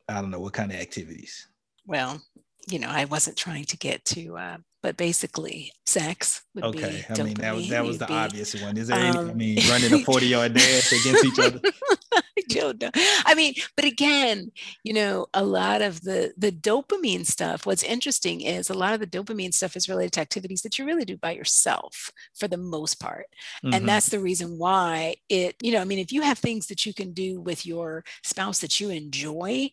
I 0.08 0.14
don't 0.20 0.30
know 0.30 0.40
what 0.40 0.52
kind 0.52 0.72
of 0.72 0.78
activities. 0.78 1.46
Well, 1.86 2.20
you 2.68 2.80
know, 2.80 2.88
I 2.88 3.04
wasn't 3.04 3.36
trying 3.36 3.64
to 3.66 3.76
get 3.76 4.04
to, 4.06 4.36
uh, 4.36 4.56
but 4.86 4.96
basically, 4.96 5.72
sex 5.84 6.44
would 6.54 6.62
Okay. 6.62 7.04
be. 7.08 7.20
I 7.20 7.24
mean, 7.24 7.34
that 7.34 7.56
was 7.56 7.68
that 7.70 7.84
was 7.84 7.98
the 7.98 8.06
be- 8.06 8.14
obvious 8.14 8.54
one. 8.62 8.76
Is 8.76 8.86
there 8.86 8.96
any, 8.96 9.18
I 9.18 9.20
um, 9.20 9.36
mean, 9.36 9.58
running 9.68 9.92
a 9.92 9.98
40 10.04 10.26
yard 10.28 10.54
dash 10.60 10.92
against 10.92 11.24
each 11.24 11.40
other? 11.40 11.60
I 12.14 12.42
don't 12.48 12.80
know. 12.80 12.90
I 13.24 13.34
mean, 13.34 13.54
but 13.74 13.84
again, 13.84 14.52
you 14.84 14.92
know, 14.92 15.26
a 15.34 15.42
lot 15.42 15.82
of 15.82 16.02
the 16.02 16.32
the 16.38 16.52
dopamine 16.52 17.26
stuff. 17.26 17.66
What's 17.66 17.82
interesting 17.82 18.42
is 18.42 18.70
a 18.70 18.74
lot 18.74 18.94
of 18.94 19.00
the 19.00 19.08
dopamine 19.08 19.52
stuff 19.52 19.74
is 19.74 19.88
related 19.88 20.12
to 20.12 20.20
activities 20.20 20.62
that 20.62 20.78
you 20.78 20.84
really 20.86 21.04
do 21.04 21.16
by 21.16 21.32
yourself 21.32 22.12
for 22.38 22.46
the 22.46 22.56
most 22.56 23.00
part. 23.00 23.26
Mhm. 23.64 23.74
and 23.74 23.88
that's 23.88 24.08
the 24.10 24.20
reason 24.20 24.56
why 24.58 25.16
it 25.28 25.56
you 25.60 25.72
know 25.72 25.80
i 25.80 25.84
mean 25.84 25.98
if 25.98 26.12
you 26.12 26.22
have 26.22 26.38
things 26.38 26.66
that 26.68 26.84
you 26.86 26.92
can 26.94 27.12
do 27.12 27.40
with 27.40 27.64
your 27.66 28.04
spouse 28.22 28.58
that 28.60 28.78
you 28.80 28.90
enjoy 28.90 29.68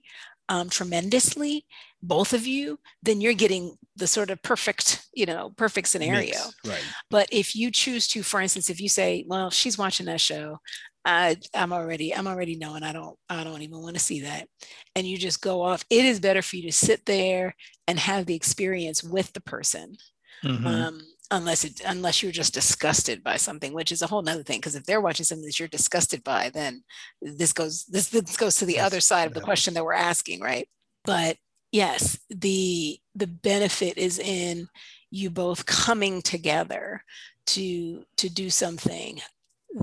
um, 0.50 0.70
tremendously 0.70 1.66
both 2.04 2.34
of 2.34 2.46
you 2.46 2.78
then 3.02 3.22
you're 3.22 3.34
getting 3.34 3.76
the 3.96 4.08
sort 4.08 4.30
of 4.30 4.42
perfect 4.44 5.08
you 5.14 5.26
know 5.26 5.52
perfect 5.58 5.88
scenario 5.88 6.28
Mix, 6.28 6.56
Right. 6.66 6.84
but 7.10 7.28
if 7.32 7.56
you 7.56 7.72
choose 7.72 8.08
to 8.10 8.24
for 8.24 8.42
instance 8.42 8.70
if 8.70 8.82
you 8.82 8.90
say 8.90 9.26
well 9.28 9.50
she's 9.50 9.78
watching 9.78 10.06
that 10.08 10.22
show 10.22 10.60
I, 11.06 11.38
i'm 11.54 11.74
already 11.74 12.16
i'm 12.16 12.28
already 12.28 12.56
knowing 12.58 12.84
i 12.84 12.94
don't 12.94 13.18
i 13.30 13.44
don't 13.44 13.62
even 13.62 13.82
want 13.82 13.96
to 13.96 14.02
see 14.02 14.22
that 14.22 14.48
and 14.96 15.08
you 15.08 15.18
just 15.18 15.42
go 15.42 15.62
off 15.62 15.84
it 15.90 16.06
is 16.06 16.20
better 16.20 16.42
for 16.42 16.56
you 16.58 16.64
to 16.64 16.72
sit 16.72 17.06
there 17.06 17.56
and 17.88 18.00
have 18.00 18.26
the 18.26 18.36
experience 18.36 19.04
with 19.04 19.34
the 19.34 19.42
person 19.42 19.96
Mhm. 20.44 20.66
um, 20.66 21.02
unless 21.32 21.64
it 21.64 21.82
unless 21.86 22.22
you're 22.22 22.32
just 22.32 22.54
disgusted 22.54 23.24
by 23.24 23.38
something, 23.38 23.74
which 23.74 23.92
is 23.92 24.02
a 24.02 24.08
whole 24.08 24.22
nother 24.22 24.44
thing. 24.44 24.60
Because 24.60 24.76
if 24.76 24.86
they're 24.86 25.02
watching 25.02 25.26
something 25.26 25.46
that 25.46 25.60
you're 25.60 25.68
disgusted 25.68 26.24
by, 26.24 26.50
then 26.50 26.84
this 27.22 27.54
goes 27.54 27.86
this 27.86 28.10
this 28.10 28.38
goes 28.38 28.58
to 28.58 28.66
the 28.66 28.76
Yes, 28.76 28.88
other 28.88 29.00
side 29.00 29.28
of 29.28 29.34
the 29.34 29.42
question 29.42 29.74
that 29.74 29.84
we're 29.86 29.94
asking, 29.94 30.42
right? 30.42 30.68
But 31.06 31.38
yes, 31.74 32.18
the 32.30 32.98
the 33.16 33.28
benefit 33.28 33.98
is 33.98 34.20
in 34.20 34.70
you 35.12 35.30
both 35.30 35.66
coming 35.66 36.22
together 36.22 37.04
to 37.48 38.06
to 38.18 38.30
do 38.30 38.50
something 38.50 39.20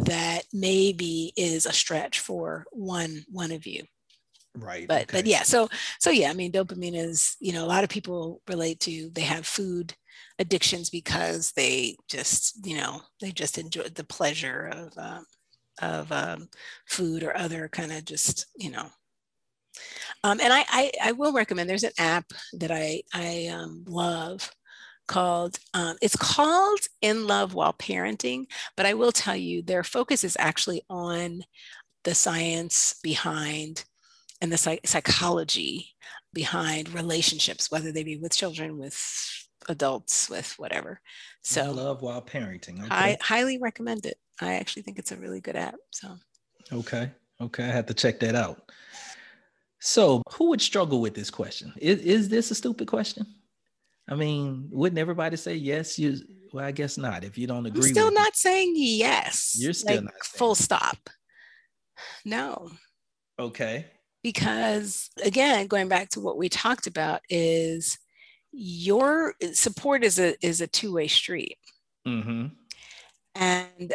that 0.04 0.44
maybe 0.52 1.32
is 1.36 1.66
a 1.66 1.72
stretch 1.72 2.20
for 2.20 2.64
one 2.70 3.24
one 3.28 3.50
of 3.52 3.66
you 3.66 3.82
right. 4.56 4.86
but 4.86 5.06
but 5.10 5.26
yeah 5.26 5.42
so 5.42 5.68
so 5.98 6.10
yeah 6.10 6.30
i 6.30 6.32
mean 6.32 6.52
dopamine 6.52 6.96
is 6.96 7.36
you 7.40 7.52
know 7.52 7.64
a 7.64 7.66
lot 7.66 7.82
of 7.82 7.90
people 7.90 8.40
relate 8.48 8.78
to 8.78 9.10
they 9.10 9.22
have 9.22 9.44
food 9.44 9.92
addictions 10.38 10.90
because 10.90 11.52
they 11.52 11.96
just 12.08 12.64
you 12.64 12.76
know 12.76 13.02
they 13.20 13.30
just 13.30 13.58
enjoy 13.58 13.82
the 13.82 14.04
pleasure 14.04 14.70
of 14.72 14.92
um, 14.96 15.26
of 15.82 16.10
um, 16.12 16.48
food 16.86 17.22
or 17.22 17.36
other 17.36 17.68
kind 17.68 17.92
of 17.92 18.04
just 18.04 18.46
you 18.56 18.70
know 18.70 18.88
um, 20.24 20.40
and 20.40 20.52
I, 20.52 20.64
I 20.68 20.92
i 21.04 21.12
will 21.12 21.32
recommend 21.32 21.68
there's 21.68 21.84
an 21.84 21.92
app 21.98 22.26
that 22.54 22.70
i 22.70 23.02
i 23.14 23.48
um, 23.52 23.84
love 23.86 24.50
called 25.08 25.58
um, 25.74 25.96
it's 26.00 26.16
called 26.16 26.80
in 27.02 27.26
love 27.26 27.54
while 27.54 27.72
parenting 27.72 28.46
but 28.76 28.86
i 28.86 28.94
will 28.94 29.12
tell 29.12 29.36
you 29.36 29.62
their 29.62 29.84
focus 29.84 30.24
is 30.24 30.36
actually 30.38 30.82
on 30.88 31.42
the 32.04 32.14
science 32.14 32.94
behind 33.02 33.84
and 34.40 34.50
the 34.50 34.56
psych- 34.56 34.86
psychology 34.86 35.94
behind 36.32 36.92
relationships, 36.94 37.70
whether 37.70 37.92
they 37.92 38.02
be 38.02 38.16
with 38.16 38.34
children, 38.34 38.78
with 38.78 38.98
adults, 39.68 40.30
with 40.30 40.54
whatever. 40.58 41.00
So 41.42 41.72
love 41.72 42.02
while 42.02 42.22
parenting. 42.22 42.80
Okay. 42.80 42.88
I 42.90 43.16
highly 43.20 43.58
recommend 43.58 44.06
it. 44.06 44.16
I 44.40 44.54
actually 44.54 44.82
think 44.82 44.98
it's 44.98 45.12
a 45.12 45.16
really 45.16 45.40
good 45.40 45.56
app. 45.56 45.76
So 45.90 46.16
Okay. 46.72 47.10
Okay. 47.40 47.64
I 47.64 47.68
have 47.72 47.86
to 47.86 47.94
check 47.94 48.20
that 48.20 48.34
out. 48.34 48.70
So, 49.80 50.22
who 50.32 50.50
would 50.50 50.60
struggle 50.60 51.00
with 51.00 51.14
this 51.14 51.30
question? 51.30 51.72
Is, 51.78 52.00
is 52.00 52.28
this 52.28 52.50
a 52.50 52.54
stupid 52.54 52.86
question? 52.88 53.26
I 54.08 54.14
mean, 54.14 54.68
wouldn't 54.70 54.98
everybody 54.98 55.36
say 55.36 55.54
yes? 55.54 55.98
You 55.98 56.16
well, 56.52 56.64
I 56.64 56.72
guess 56.72 56.98
not. 56.98 57.24
If 57.24 57.38
you 57.38 57.46
don't 57.46 57.64
agree, 57.66 57.88
I'm 57.88 57.94
still 57.94 58.12
not 58.12 58.34
saying 58.36 58.74
yes. 58.76 59.56
You're 59.58 59.72
still 59.72 59.96
like, 59.96 60.04
not 60.04 60.12
saying 60.22 60.38
full 60.38 60.54
stop. 60.54 60.98
No. 62.24 62.70
Okay. 63.38 63.86
because 64.22 65.08
again 65.24 65.66
going 65.66 65.88
back 65.88 66.10
to 66.10 66.20
what 66.20 66.36
we 66.36 66.48
talked 66.50 66.86
about 66.86 67.22
is 67.30 67.96
your 68.52 69.34
support 69.52 70.04
is 70.04 70.18
a 70.18 70.34
is 70.44 70.60
a 70.60 70.66
two-way 70.66 71.08
street 71.08 71.56
Mm-hmm. 72.06 72.46
and 73.34 73.94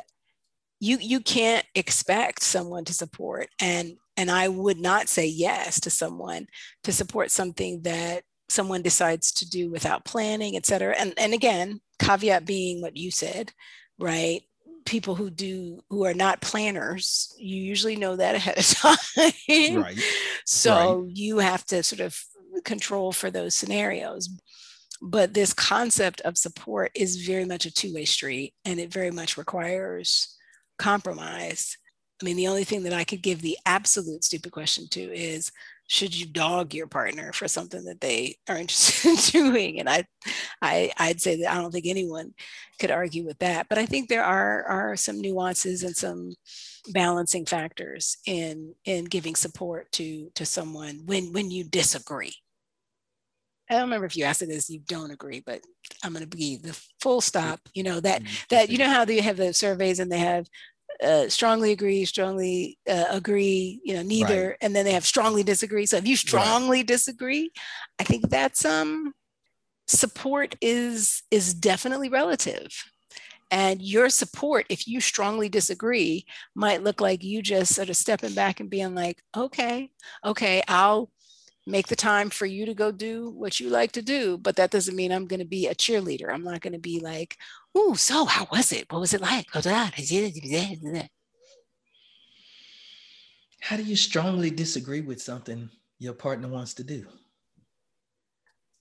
you 0.80 0.98
you 1.00 1.20
can't 1.20 1.66
expect 1.76 2.42
someone 2.44 2.86
to 2.86 2.94
support 2.94 3.50
and 3.60 3.98
and 4.18 4.32
i 4.32 4.48
would 4.48 4.80
not 4.80 5.10
say 5.10 5.26
yes 5.26 5.80
to 5.80 5.90
someone 5.90 6.48
to 6.84 6.92
support 6.92 7.32
something 7.32 7.82
that 7.82 8.24
someone 8.50 8.82
decides 8.82 9.32
to 9.32 9.50
do 9.50 9.72
without 9.72 10.06
planning 10.06 10.56
et 10.56 10.66
cetera. 10.66 10.96
And 10.96 11.14
and 11.18 11.34
again 11.34 11.80
caveat 12.00 12.46
being 12.46 12.82
what 12.82 12.98
you 12.98 13.12
said 13.12 13.52
right? 13.98 14.42
People 14.86 15.16
who 15.16 15.30
do 15.30 15.82
who 15.90 16.06
are 16.06 16.14
not 16.14 16.42
planners 16.42 17.34
you 17.40 17.62
usually 17.62 17.96
know 17.96 18.16
that 18.16 18.36
ahead 18.36 18.58
of 18.58 18.66
time. 18.68 19.82
Right. 19.82 20.00
so 20.46 21.08
you 21.10 21.40
have 21.40 21.66
to 21.68 21.82
sort 21.84 22.02
of 22.02 22.20
control 22.64 23.12
for 23.12 23.32
those 23.32 23.56
scenarios. 23.56 24.30
But 25.02 25.34
this 25.34 25.54
concept 25.54 26.22
of 26.22 26.38
support 26.38 26.92
is 26.96 27.26
very 27.26 27.46
much 27.46 27.66
a 27.66 27.74
two-way 27.74 28.06
street 28.06 28.54
and 28.64 28.80
it 28.80 28.92
very 28.92 29.12
much 29.12 29.38
requires 29.38 30.38
compromise 30.78 31.78
i 32.22 32.26
mean 32.26 32.38
the 32.38 32.48
only 32.48 32.64
thing 32.64 32.84
that 32.84 32.94
i 32.94 33.04
could 33.04 33.22
give 33.22 33.42
the 33.42 33.58
absolute 33.66 34.24
stupid 34.24 34.52
question 34.52 34.88
to 34.90 35.02
is 35.02 35.52
should 35.88 36.18
you 36.18 36.26
dog 36.26 36.74
your 36.74 36.88
partner 36.88 37.32
for 37.32 37.48
something 37.48 37.84
that 37.86 38.02
they 38.02 38.36
are 38.50 38.58
interested 38.58 39.10
in 39.10 39.52
doing? 39.52 39.80
And 39.80 39.90
i, 39.90 40.06
I 40.62 40.92
i'd 40.98 41.22
say 41.22 41.42
that 41.42 41.52
i 41.52 41.56
don't 41.56 41.72
think 41.72 41.86
anyone 41.88 42.34
could 42.80 42.92
argue 42.92 43.26
with 43.26 43.40
that. 43.40 43.68
But 43.70 43.78
i 43.78 43.86
think 43.86 44.10
there 44.10 44.24
are 44.24 44.64
are 44.64 44.96
some 44.96 45.22
nuances 45.22 45.84
and 45.84 45.96
some 45.96 46.34
balancing 46.90 47.46
factors 47.46 48.18
in 48.26 48.74
in 48.86 49.06
giving 49.06 49.36
support 49.36 49.92
to 49.94 50.30
to 50.36 50.46
someone 50.46 51.02
when 51.06 51.34
when 51.34 51.52
you 51.52 51.64
disagree. 51.64 52.34
I 53.70 53.74
don't 53.74 53.84
remember 53.84 54.06
if 54.06 54.16
you 54.16 54.26
asked 54.26 54.44
it 54.44 54.52
as 54.52 54.70
you 54.70 54.80
don't 54.88 55.10
agree, 55.10 55.42
but 55.44 55.62
I'm 56.04 56.14
going 56.14 56.28
to 56.28 56.38
be 56.38 56.58
the 56.58 56.80
full 57.02 57.20
stop. 57.20 57.60
You 57.74 57.84
know 57.84 58.00
that 58.00 58.22
mm-hmm. 58.22 58.36
that 58.50 58.70
you 58.70 58.78
know 58.78 58.90
how 58.90 59.06
they 59.06 59.22
have 59.22 59.38
the 59.38 59.54
surveys 59.54 60.00
and 60.00 60.12
they 60.12 60.20
have 60.20 60.48
uh, 61.04 61.30
strongly 61.30 61.72
agree, 61.72 62.06
strongly 62.06 62.78
uh, 62.90 63.06
agree, 63.10 63.82
you 63.84 63.94
know 63.96 64.02
neither, 64.04 64.50
Right. 64.50 64.58
and 64.62 64.76
then 64.76 64.86
they 64.86 64.94
have 64.94 65.06
strongly 65.06 65.44
disagree. 65.44 65.86
So 65.86 65.98
if 65.98 66.08
you 66.08 66.16
strongly 66.16 66.84
disagree, 66.84 67.52
I 68.00 68.04
think 68.04 68.30
that's 68.30 68.66
um 68.66 69.14
support 69.88 70.56
is 70.62 71.24
is 71.32 71.54
definitely 71.54 72.10
relative. 72.10 72.70
And 73.52 73.82
your 73.82 74.10
support, 74.10 74.66
if 74.70 74.88
you 74.88 75.00
strongly 75.00 75.50
disagree, 75.50 76.26
might 76.56 76.84
look 76.84 77.00
like 77.00 77.24
you 77.24 77.42
just 77.42 77.76
sort 77.76 77.90
of 77.90 77.98
stepping 77.98 78.34
back 78.34 78.60
and 78.60 78.70
being 78.70 78.96
like, 78.96 79.22
okay, 79.38 79.92
okay, 80.26 80.64
I'll 80.68 81.12
make 81.66 81.88
the 81.88 81.96
time 81.96 82.30
for 82.30 82.46
you 82.46 82.66
to 82.66 82.74
go 82.74 82.92
do 82.92 83.30
what 83.32 83.60
you 83.60 83.70
like 83.70 83.92
to 83.94 84.02
do. 84.02 84.38
But 84.38 84.56
that 84.58 84.72
doesn't 84.72 84.96
mean 84.96 85.12
I'm 85.12 85.26
going 85.26 85.40
to 85.40 85.46
be 85.46 85.68
a 85.68 85.76
cheerleader. 85.76 86.32
I'm 86.32 86.44
not 86.44 86.62
going 86.62 86.74
to 86.74 86.80
be 86.80 87.00
like, 87.00 87.38
ooh, 87.78 87.96
so 87.96 88.26
how 88.26 88.48
was 88.52 88.72
it? 88.72 88.92
What 88.92 89.00
was 89.00 89.14
it 89.14 89.22
like? 89.22 89.48
How 93.62 93.78
do 93.78 93.84
you 93.84 93.96
strongly 93.96 94.52
disagree 94.52 95.02
with 95.02 95.22
something 95.22 95.70
your 95.98 96.14
partner 96.14 96.48
wants 96.48 96.76
to 96.76 96.84
do? 96.84 97.06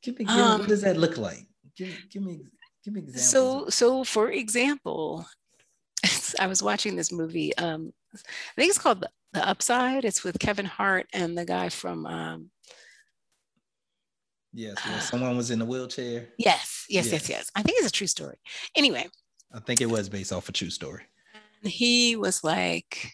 Give 0.03 0.19
me, 0.19 0.27
give 0.27 0.37
me 0.37 0.43
Um, 0.43 0.59
what 0.61 0.69
does 0.69 0.83
that 0.83 0.99
look 0.99 1.17
like? 1.17 1.47
Give, 1.75 1.89
give 2.11 2.23
me, 2.23 2.43
give 2.85 2.93
me 2.93 3.01
examples. 3.01 3.31
So, 3.31 3.69
so 3.71 4.05
for 4.05 4.31
example, 4.31 5.27
I 6.39 6.47
was 6.47 6.63
watching 6.63 6.97
this 6.97 7.11
movie. 7.11 7.57
Um, 7.57 7.95
I 8.15 8.19
think 8.57 8.69
it's 8.69 8.79
called 8.79 9.07
The, 9.35 9.41
the 9.41 9.49
Upside. 9.49 10.05
It's 10.05 10.25
with 10.25 10.39
Kevin 10.39 10.67
Hart 10.67 11.07
and 11.13 11.37
the 11.37 11.45
guy 11.45 11.69
from 11.69 12.07
um, 12.07 12.51
yes, 14.53 14.77
where 14.87 15.01
someone 15.01 15.37
was 15.37 15.51
in 15.51 15.61
a 15.61 15.65
wheelchair. 15.65 16.29
Yes, 16.39 16.87
yes, 16.89 17.07
yes, 17.07 17.13
Yes. 17.13 17.29
yes. 17.29 17.51
I 17.55 17.63
think 17.63 17.79
it's 17.79 17.89
a 17.89 17.93
true 17.93 18.07
story. 18.07 18.37
Anyway, 18.77 19.07
I 19.53 19.61
think 19.61 19.81
it 19.81 19.87
was 19.91 20.09
based 20.09 20.33
off 20.33 20.49
a 20.49 20.53
true 20.53 20.71
story. 20.71 21.03
he 21.63 22.17
was 22.17 22.43
like, 22.45 23.13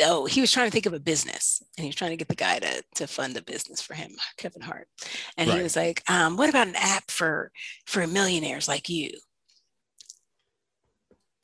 oh, 0.00 0.26
he 0.26 0.40
was 0.40 0.52
trying 0.52 0.66
to 0.66 0.70
think 0.70 0.86
of 0.86 0.92
a 0.92 1.00
business 1.00 1.62
and 1.76 1.82
he 1.84 1.88
was 1.88 1.96
trying 1.96 2.10
to 2.12 2.16
get 2.16 2.28
the 2.28 2.34
guy 2.34 2.58
to, 2.60 2.82
to 2.94 3.06
fund 3.06 3.36
a 3.36 3.42
business 3.42 3.80
for 3.82 3.94
him, 3.94 4.12
Kevin 4.36 4.62
Hart. 4.62 4.86
And 5.36 5.50
he 5.50 5.62
was 5.62 5.74
like, 5.76 6.02
um, 6.08 6.36
what 6.36 6.48
about 6.48 6.68
an 6.68 6.76
app 6.76 7.10
for 7.10 7.50
for 7.86 8.06
millionaires 8.06 8.68
like 8.68 8.88
you? 8.88 9.10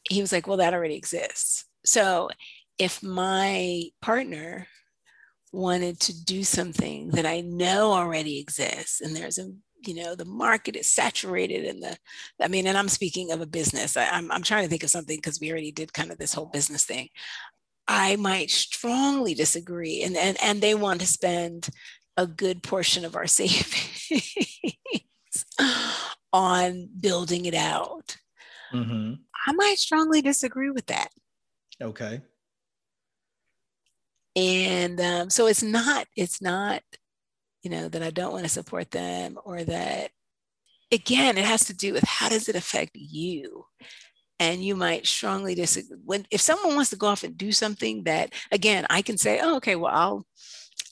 He 0.09 0.21
was 0.21 0.33
like, 0.33 0.47
well, 0.47 0.59
that 0.59 0.75
already 0.75 0.97
exists. 0.97 1.65
So 1.87 2.29
if 2.79 3.03
my 3.03 3.85
partner 4.03 4.67
wanted 5.53 6.01
to 6.01 6.25
do 6.25 6.43
something 6.43 7.11
that 7.11 7.27
I 7.27 7.41
know 7.41 7.93
already 7.93 8.41
exists 8.41 9.01
and 9.01 9.15
there's 9.15 9.39
a 9.39 9.51
you 9.87 9.95
know 9.95 10.15
the 10.15 10.25
market 10.25 10.77
is 10.77 10.93
saturated 10.93 11.65
and 11.67 11.83
the 11.83 11.97
I 12.41 12.49
mean 12.49 12.67
and 12.67 12.77
I'm 12.77 12.89
speaking 12.89 13.31
of 13.31 13.41
a 13.41 13.47
business 13.47 13.97
I, 13.97 14.09
I'm, 14.09 14.33
I'm 14.33 14.43
trying 14.43 14.65
to 14.65 14.69
think 14.69 14.83
of 14.83 14.91
something 14.91 15.17
because 15.17 15.39
we 15.41 15.51
already 15.51 15.71
did 15.71 15.93
kind 15.93 16.11
of 16.11 16.19
this 16.19 16.35
whole 16.35 16.47
business 16.47 16.85
thing. 16.85 17.09
I 17.87 18.17
might 18.17 18.51
strongly 18.51 19.35
disagree 19.35 20.03
and 20.03 20.17
and, 20.17 20.37
and 20.43 20.61
they 20.61 20.75
want 20.75 21.01
to 21.03 21.07
spend 21.07 21.69
a 22.17 22.27
good 22.27 22.63
portion 22.63 23.05
of 23.05 23.15
our 23.15 23.27
savings 23.29 24.23
on 26.33 26.89
building 26.99 27.47
it 27.47 27.55
out. 27.55 28.17
Hmm 28.71 29.15
I 29.47 29.53
might 29.53 29.79
strongly 29.79 30.23
disagree 30.23 30.71
with 30.71 30.87
that. 30.87 31.09
Okay. 31.83 32.23
And 34.37 35.01
um, 35.01 35.31
so 35.31 35.47
it's 35.47 35.63
not 35.63 36.07
it's 36.17 36.43
not 36.43 36.83
you 37.63 37.71
know 37.71 37.89
that 37.89 38.03
i 38.03 38.11
don't 38.11 38.33
want 38.33 38.45
to 38.45 38.51
support 38.51 38.91
them 38.91 39.39
or 39.45 39.63
that 39.65 40.11
again 40.93 41.39
it 41.39 41.45
has 41.45 41.65
to 41.65 41.75
do 41.75 41.93
with 41.93 42.05
how 42.05 42.29
does 42.29 42.49
it 42.49 42.57
affect 42.57 42.93
you? 42.95 43.67
And 44.41 44.65
you 44.65 44.75
might 44.75 45.07
strongly 45.07 45.55
disagree 45.55 45.97
when 46.05 46.27
if 46.31 46.41
someone 46.41 46.75
wants 46.75 46.91
to 46.91 46.97
go 46.97 47.07
off 47.07 47.23
and 47.23 47.37
do 47.39 47.53
something 47.53 48.03
that 48.05 48.33
again 48.51 48.85
i 48.91 49.01
can 49.01 49.17
say 49.17 49.41
oh 49.41 49.57
okay 49.57 49.77
well 49.77 49.95
i'll 49.95 50.27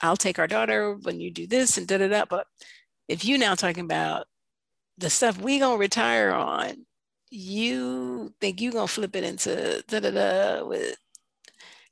i'll 0.01 0.17
take 0.17 0.39
our 0.39 0.47
daughter 0.47 0.95
when 1.03 1.21
you 1.21 1.31
do 1.31 1.47
this 1.49 1.77
and 1.77 1.89
da 1.89 1.99
da 1.99 2.09
da 2.09 2.25
but 2.31 2.47
if 3.09 3.25
you 3.25 3.37
now 3.37 3.55
talking 3.55 3.85
about 3.85 4.27
the 4.97 5.11
stuff 5.11 5.41
we 5.41 5.59
gonna 5.59 5.77
retire 5.77 6.31
on 6.31 6.87
you 7.31 8.33
think 8.41 8.61
you 8.61 8.71
gonna 8.71 8.87
flip 8.87 9.17
it 9.17 9.25
into 9.25 9.83
da 9.89 9.99
da 9.99 10.11
da 10.11 10.65
with 10.65 10.97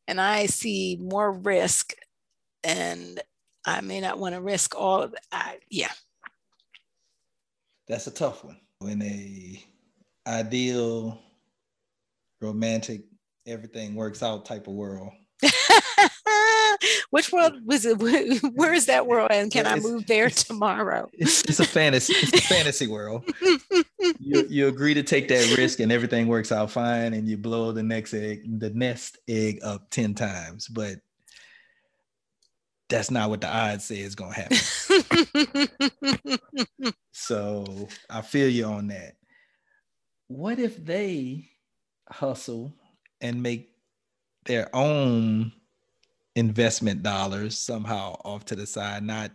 and 0.09 0.21
I 0.21 0.47
see 0.47 0.99
more 1.01 1.33
risk, 1.33 1.95
and 2.65 3.21
I 3.67 3.81
may 3.81 4.01
not 4.01 4.19
want 4.19 4.35
to 4.35 4.41
risk 4.41 4.75
all 4.77 5.03
of. 5.03 5.15
I, 5.33 5.59
yeah, 5.71 5.93
That's 7.89 8.07
a 8.07 8.11
tough 8.13 8.45
one. 8.45 8.59
In 8.83 9.03
a 9.03 9.63
ideal, 10.27 11.21
romantic, 12.41 13.03
everything 13.47 13.95
works 13.95 14.23
out 14.23 14.45
type 14.47 14.67
of 14.67 14.75
world. 14.75 15.11
Which 17.11 17.33
world 17.33 17.55
was 17.67 17.85
it? 17.85 17.95
Where 18.55 18.73
is 18.73 18.87
that 18.87 19.07
world? 19.07 19.31
And 19.33 19.51
can 19.51 19.67
I 19.67 19.77
move 19.77 20.07
there 20.07 20.31
tomorrow? 20.31 21.09
It's, 21.19 21.45
it's 21.45 21.61
a 21.61 21.67
fantasy. 21.67 22.15
It's 22.17 22.33
a 22.33 22.55
fantasy 22.55 22.87
world. 22.87 23.25
You, 24.19 24.47
you 24.49 24.69
agree 24.69 24.95
to 24.95 25.03
take 25.03 25.29
that 25.29 25.57
risk 25.57 25.81
and 25.81 25.91
everything 25.93 26.29
works 26.29 26.53
out 26.53 26.71
fine, 26.71 27.13
and 27.13 27.29
you 27.29 27.37
blow 27.37 27.73
the 27.73 27.83
next 27.83 28.15
egg, 28.15 28.61
the 28.61 28.71
nest 28.71 29.19
egg 29.29 29.59
up 29.63 29.91
ten 29.91 30.15
times. 30.15 30.69
But 30.69 30.97
that's 32.89 33.11
not 33.11 33.29
what 33.29 33.41
the 33.41 33.49
odds 33.49 33.85
say 33.85 34.01
is 34.01 34.15
gonna 34.15 34.35
happen. 34.35 34.57
So 37.13 37.89
I 38.09 38.23
feel 38.23 38.49
you 38.49 38.65
on 38.65 38.89
that. 38.89 39.17
What 40.29 40.59
if 40.59 40.83
they 40.85 41.49
hustle 42.09 42.73
and 43.21 43.43
make 43.43 43.71
their 44.47 44.75
own 44.75 45.53
investment 46.41 47.03
dollars 47.03 47.59
somehow 47.59 48.17
off 48.25 48.47
to 48.47 48.57
the 48.57 48.67
side, 48.67 49.03
not 49.05 49.31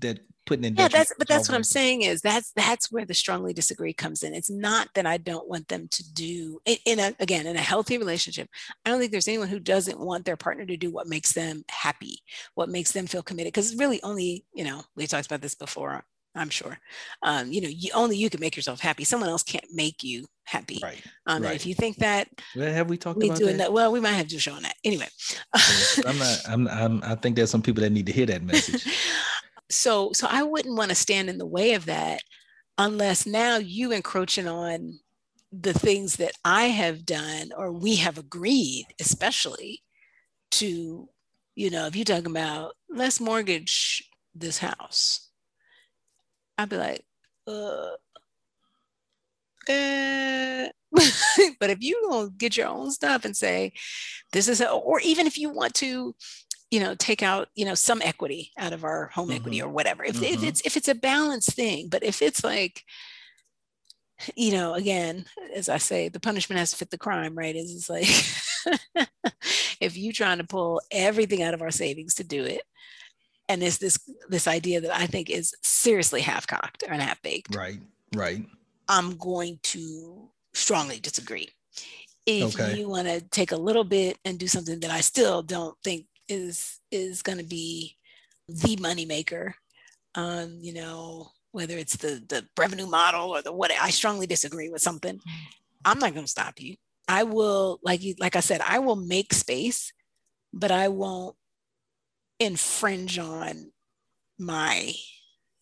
that 0.00 0.20
putting 0.46 0.64
in 0.64 0.76
yeah, 0.76 0.86
that's 0.86 1.12
but 1.18 1.26
that's 1.26 1.48
what 1.48 1.56
I'm 1.56 1.64
saying 1.64 2.02
is 2.02 2.20
that's 2.20 2.52
that's 2.52 2.92
where 2.92 3.04
the 3.04 3.14
strongly 3.14 3.52
disagree 3.52 3.92
comes 3.92 4.22
in. 4.22 4.34
It's 4.34 4.50
not 4.50 4.88
that 4.94 5.04
I 5.04 5.16
don't 5.16 5.48
want 5.48 5.66
them 5.66 5.88
to 5.90 6.12
do 6.12 6.60
in, 6.64 7.00
a 7.00 7.12
again 7.18 7.46
in 7.48 7.56
a 7.56 7.60
healthy 7.60 7.98
relationship. 7.98 8.48
I 8.86 8.90
don't 8.90 9.00
think 9.00 9.10
there's 9.10 9.28
anyone 9.28 9.48
who 9.48 9.58
doesn't 9.58 9.98
want 9.98 10.24
their 10.24 10.36
partner 10.36 10.64
to 10.64 10.76
do 10.76 10.92
what 10.92 11.08
makes 11.08 11.32
them 11.32 11.64
happy, 11.68 12.18
what 12.54 12.68
makes 12.68 12.92
them 12.92 13.08
feel 13.08 13.22
committed. 13.22 13.52
Because 13.52 13.74
really, 13.76 14.00
only 14.04 14.44
you 14.54 14.62
know 14.62 14.82
we 14.94 15.08
talked 15.08 15.26
about 15.26 15.42
this 15.42 15.56
before. 15.56 16.04
I'm 16.34 16.50
sure. 16.50 16.78
Um, 17.22 17.52
you 17.52 17.60
know, 17.60 17.68
you 17.68 17.90
only 17.94 18.16
you 18.16 18.30
can 18.30 18.40
make 18.40 18.56
yourself 18.56 18.80
happy. 18.80 19.04
Someone 19.04 19.28
else 19.28 19.42
can't 19.42 19.66
make 19.72 20.02
you 20.02 20.24
happy. 20.44 20.80
Right. 20.82 21.02
Um, 21.26 21.42
right. 21.42 21.54
if 21.54 21.66
you 21.66 21.74
think 21.74 21.98
that 21.98 22.28
Well, 22.56 22.72
have 22.72 22.88
we 22.88 22.96
talked 22.96 23.18
we 23.18 23.26
about 23.26 23.38
do 23.38 23.52
that? 23.52 23.72
well, 23.72 23.92
we 23.92 24.00
might 24.00 24.12
have 24.12 24.28
to 24.28 24.38
show 24.38 24.54
on 24.54 24.62
that 24.62 24.76
anyway. 24.84 25.08
I'm 26.06 26.18
not. 26.18 26.38
I'm, 26.48 26.68
I'm. 26.68 27.02
I 27.04 27.14
think 27.16 27.36
there's 27.36 27.50
some 27.50 27.62
people 27.62 27.82
that 27.82 27.90
need 27.90 28.06
to 28.06 28.12
hear 28.12 28.26
that 28.26 28.42
message. 28.42 28.86
so 29.70 30.12
so 30.12 30.26
i 30.30 30.42
wouldn't 30.42 30.76
want 30.76 30.90
to 30.90 30.94
stand 30.94 31.30
in 31.30 31.38
the 31.38 31.46
way 31.46 31.72
of 31.72 31.86
that 31.86 32.20
unless 32.76 33.24
now 33.24 33.56
you 33.56 33.90
encroaching 33.90 34.46
on 34.46 34.98
the 35.50 35.72
things 35.72 36.16
that 36.16 36.32
i 36.44 36.64
have 36.64 37.06
done 37.06 37.50
or 37.56 37.72
we 37.72 37.96
have 37.96 38.18
agreed 38.18 38.84
especially 39.00 39.82
to 40.50 41.08
you 41.54 41.70
know, 41.70 41.86
if 41.86 41.96
you're 41.96 42.04
talking 42.04 42.30
about 42.30 42.74
let's 42.88 43.20
mortgage 43.20 44.08
this 44.34 44.58
house, 44.58 45.28
I'd 46.62 46.68
be 46.68 46.76
like, 46.76 47.04
uh, 47.46 47.90
eh. 49.68 50.68
but 51.60 51.70
if 51.70 51.78
you 51.82 52.00
don't 52.08 52.36
get 52.36 52.56
your 52.56 52.68
own 52.68 52.90
stuff 52.90 53.24
and 53.24 53.36
say, 53.36 53.72
this 54.32 54.48
is, 54.48 54.60
a, 54.60 54.70
or 54.70 55.00
even 55.00 55.26
if 55.26 55.38
you 55.38 55.48
want 55.50 55.74
to, 55.74 56.14
you 56.70 56.80
know, 56.80 56.94
take 56.94 57.22
out, 57.22 57.48
you 57.54 57.64
know, 57.64 57.74
some 57.74 58.02
equity 58.02 58.50
out 58.58 58.72
of 58.72 58.84
our 58.84 59.06
home 59.06 59.30
equity 59.30 59.58
Mhm. 59.58 59.64
or 59.64 59.68
whatever, 59.68 60.04
if, 60.04 60.22
if 60.22 60.40
Mhm. 60.40 60.48
it's, 60.48 60.60
if 60.64 60.76
it's 60.76 60.88
a 60.88 60.94
balanced 60.94 61.54
thing, 61.54 61.88
but 61.88 62.02
if 62.02 62.22
it's 62.22 62.44
like, 62.44 62.84
you 64.36 64.52
know, 64.52 64.74
again, 64.74 65.24
as 65.54 65.68
I 65.68 65.78
say, 65.78 66.08
the 66.08 66.20
punishment 66.20 66.58
has 66.58 66.70
to 66.70 66.76
fit 66.76 66.90
the 66.90 66.98
crime, 66.98 67.36
right? 67.36 67.56
Is 67.56 67.74
it's 67.74 67.90
like 67.90 68.06
if 69.80 69.96
you 69.96 70.12
trying 70.12 70.38
to 70.38 70.44
pull 70.44 70.80
everything 70.90 71.42
out 71.42 71.54
of 71.54 71.62
our 71.62 71.72
savings 71.72 72.14
to 72.14 72.24
do 72.24 72.44
it, 72.44 72.62
and 73.52 73.62
it's 73.62 73.78
this 73.78 73.98
this 74.28 74.46
idea 74.48 74.80
that 74.80 74.96
I 74.96 75.06
think 75.06 75.28
is 75.30 75.54
seriously 75.62 76.22
half 76.22 76.46
cocked 76.46 76.84
and 76.88 77.02
half 77.02 77.20
baked, 77.22 77.54
Right. 77.54 77.78
Right. 78.14 78.44
I'm 78.88 79.16
going 79.16 79.58
to 79.74 80.30
strongly 80.54 80.98
disagree. 81.00 81.48
If 82.26 82.54
Okay. 82.54 82.76
you 82.76 82.88
want 82.88 83.08
to 83.08 83.20
take 83.20 83.52
a 83.52 83.56
little 83.56 83.84
bit 83.84 84.18
and 84.24 84.38
do 84.38 84.46
something 84.48 84.80
that 84.80 84.90
I 84.90 85.00
still 85.00 85.42
don't 85.42 85.76
think 85.84 86.06
is 86.28 86.80
is 86.90 87.22
going 87.22 87.38
to 87.38 87.44
be 87.44 87.96
the 88.48 88.76
moneymaker, 88.76 89.54
um, 90.14 90.58
you 90.60 90.72
know, 90.74 91.30
whether 91.52 91.76
it's 91.76 91.96
the 91.96 92.22
the 92.28 92.46
revenue 92.58 92.86
model 92.86 93.30
or 93.30 93.42
the 93.42 93.52
what, 93.52 93.70
I 93.70 93.90
strongly 93.90 94.26
disagree 94.26 94.70
with 94.70 94.82
something. 94.82 95.20
I'm 95.84 95.98
not 95.98 96.14
going 96.14 96.24
to 96.24 96.30
stop 96.30 96.60
you. 96.60 96.76
I 97.08 97.24
will, 97.24 97.80
like 97.82 98.02
you, 98.02 98.14
like 98.18 98.36
I 98.36 98.40
said, 98.40 98.60
I 98.60 98.78
will 98.78 98.96
make 98.96 99.34
space, 99.34 99.92
but 100.52 100.70
I 100.70 100.88
won't 100.88 101.34
infringe 102.44 103.18
on 103.18 103.72
my 104.38 104.92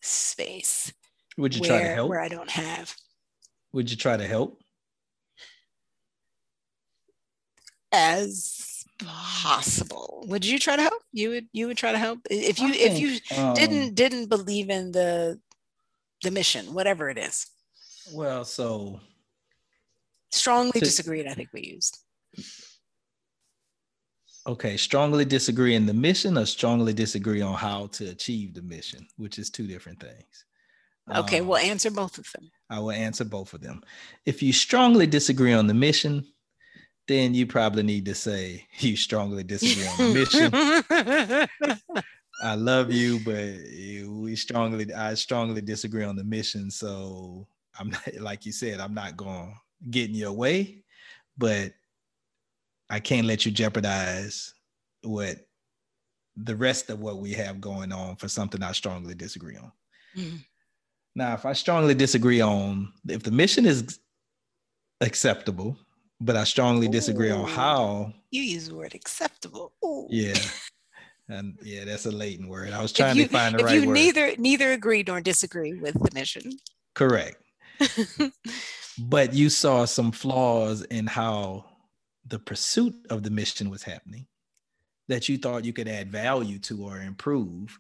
space 0.01 0.93
Would 1.37 1.55
you 1.55 1.62
try 1.62 1.79
to 1.83 1.88
help? 1.88 2.09
where 2.09 2.21
I 2.21 2.29
don't 2.29 2.51
have. 2.51 2.95
Would 3.73 3.90
you 3.90 3.97
try 3.97 4.16
to 4.16 4.27
help? 4.27 4.59
as 7.93 8.85
possible. 8.99 10.25
Would 10.29 10.45
you 10.45 10.59
try 10.59 10.77
to 10.77 10.83
help? 10.83 11.03
You 11.12 11.31
would 11.31 11.49
you 11.53 11.66
would 11.66 11.77
try 11.77 11.90
to 11.93 11.99
help 11.99 12.21
if 12.31 12.61
you 12.61 12.69
I 12.69 12.77
if 12.77 12.99
you 13.01 13.19
um, 13.37 13.55
didn't 13.55 13.95
didn't 13.95 14.29
believe 14.29 14.71
in 14.71 14.93
the 14.93 15.40
the 16.23 16.31
mission, 16.31 16.73
whatever 16.75 17.09
it 17.11 17.19
is. 17.19 17.47
Well, 18.12 18.45
so 18.45 19.01
Strongly 20.31 20.79
To- 20.79 20.81
disagreed, 20.81 21.27
I 21.27 21.35
think 21.35 21.49
we 21.53 21.62
used. 21.62 21.99
Okay, 24.46 24.76
strongly 24.76 25.24
disagree 25.24 25.74
in 25.74 25.87
the 25.87 25.94
mission 25.94 26.38
or 26.38 26.46
strongly 26.46 26.92
disagree 26.92 27.42
on 27.42 27.55
how 27.55 27.87
to 27.88 28.09
achieve 28.11 28.55
the 28.55 28.62
mission, 28.62 29.07
which 29.16 29.38
is 29.38 29.50
two 29.50 29.66
different 29.66 30.00
things. 30.00 30.44
Okay, 31.14 31.40
Um, 31.40 31.48
we'll 31.48 31.59
answer 31.59 31.90
both 31.90 32.18
of 32.18 32.26
them. 32.33 32.50
I 32.68 32.79
will 32.79 32.92
answer 32.92 33.24
both 33.24 33.53
of 33.53 33.61
them. 33.61 33.83
If 34.26 34.42
you 34.42 34.53
strongly 34.53 35.07
disagree 35.07 35.53
on 35.53 35.66
the 35.66 35.74
mission, 35.74 36.24
then 37.09 37.35
you 37.35 37.46
probably 37.46 37.83
need 37.83 38.05
to 38.05 38.14
say 38.14 38.66
you 38.79 38.96
strongly 38.96 39.42
disagree 39.42 39.87
on 39.87 39.96
the 39.98 40.14
mission. 40.14 41.88
I 42.42 42.55
love 42.55 42.90
you, 42.90 43.20
but 43.20 43.55
we 44.22 44.35
strongly, 44.37 44.92
I 44.94 45.14
strongly 45.14 45.61
disagree 45.61 46.05
on 46.05 46.16
the 46.16 46.24
mission. 46.24 46.70
So 46.70 47.46
I'm 47.79 47.90
not, 47.90 48.03
like 48.18 48.46
you 48.46 48.53
said, 48.53 48.81
I'm 48.81 48.94
not 48.94 49.16
going 49.16 49.53
to 49.53 49.90
get 49.90 50.09
in 50.09 50.14
your 50.14 50.33
way, 50.33 50.83
but 51.37 51.72
I 52.90 53.00
can't 53.00 53.26
let 53.26 53.46
you 53.46 53.53
jeopardize 53.53 54.53
what 55.03 55.37
the 56.37 56.57
rest 56.57 56.90
of 56.90 57.00
what 57.00 57.18
we 57.18 57.33
have 57.33 57.61
going 57.61 57.92
on 57.92 58.16
for 58.16 58.29
something 58.29 58.62
I 58.62 58.72
strongly 58.72 59.14
disagree 59.14 59.57
on. 59.57 59.72
Mhm. 60.16 60.44
Now, 61.14 61.35
if 61.35 61.46
I 61.46 61.53
strongly 61.53 61.94
disagree 61.94 62.40
on 62.40 62.92
if 63.09 63.22
the 63.22 63.31
mission 63.31 63.66
is 63.66 64.00
acceptable, 65.00 65.79
but 66.20 66.37
I 66.37 66.44
strongly 66.44 66.88
disagree 66.88 67.31
on 67.31 67.48
how, 67.48 68.12
you 68.31 68.42
use 68.42 68.68
the 68.68 68.74
word 68.74 68.94
acceptable. 68.94 69.72
Ooh. 69.85 70.07
yeah. 70.11 70.35
And 71.29 71.57
yeah, 71.62 71.85
that's 71.85 72.07
a 72.07 72.11
latent 72.11 72.48
word. 72.48 72.72
I 72.72 72.83
was 72.83 72.92
trying 72.92 73.16
you, 73.16 73.26
to 73.26 73.31
find 73.31 73.55
the 73.55 73.61
if 73.61 73.64
right 73.66 73.81
you 73.81 73.87
word. 73.87 73.94
neither 73.94 74.35
neither 74.37 74.72
agree 74.72 75.05
nor 75.07 75.20
disagree 75.20 75.74
with 75.74 75.94
the 75.94 76.11
mission. 76.12 76.50
Correct. 76.96 77.40
but 78.98 79.33
you 79.33 79.48
saw 79.48 79.85
some 79.85 80.11
flaws 80.11 80.83
in 80.83 81.07
how 81.07 81.69
the 82.26 82.38
pursuit 82.38 82.94
of 83.11 83.22
the 83.22 83.30
mission 83.30 83.70
was 83.70 83.83
happening 83.83 84.26
that 85.11 85.28
you 85.28 85.37
thought 85.37 85.64
you 85.64 85.72
could 85.72 85.88
add 85.88 86.11
value 86.11 86.59
to 86.61 86.85
or 86.85 87.00
improve, 87.00 87.76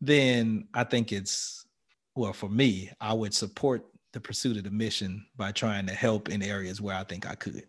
then 0.00 0.68
I 0.72 0.84
think 0.84 1.12
it's, 1.12 1.66
well, 2.14 2.32
for 2.32 2.48
me, 2.48 2.90
I 3.00 3.12
would 3.12 3.34
support 3.34 3.84
the 4.12 4.20
pursuit 4.20 4.56
of 4.56 4.64
the 4.64 4.70
mission 4.70 5.26
by 5.36 5.52
trying 5.52 5.86
to 5.86 5.92
help 5.92 6.28
in 6.28 6.42
areas 6.42 6.80
where 6.80 6.96
I 6.96 7.04
think 7.04 7.28
I 7.28 7.34
could, 7.34 7.64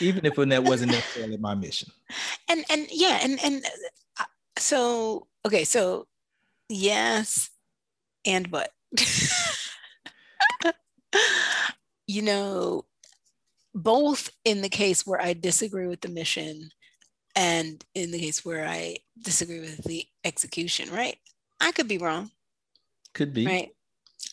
even 0.00 0.26
if 0.26 0.34
that 0.34 0.64
wasn't 0.64 0.92
necessarily 0.92 1.36
my 1.36 1.54
mission. 1.54 1.90
and 2.48 2.64
and 2.68 2.86
yeah 2.90 3.18
and 3.22 3.38
and 3.42 3.64
uh, 4.20 4.24
so 4.58 5.26
okay 5.44 5.64
so 5.64 6.06
yes 6.68 7.50
and 8.24 8.50
but 8.50 8.72
you 12.06 12.22
know 12.22 12.84
both 13.76 14.30
in 14.44 14.62
the 14.62 14.68
case 14.68 15.06
where 15.06 15.20
i 15.20 15.32
disagree 15.32 15.86
with 15.86 16.00
the 16.00 16.08
mission 16.08 16.70
and 17.36 17.84
in 17.94 18.10
the 18.10 18.18
case 18.18 18.44
where 18.44 18.66
i 18.66 18.96
disagree 19.22 19.60
with 19.60 19.84
the 19.84 20.04
execution 20.24 20.90
right? 20.90 21.16
I 21.60 21.72
could 21.72 21.88
be 21.88 21.98
wrong. 21.98 22.30
Could 23.14 23.32
be. 23.32 23.46
right? 23.46 23.70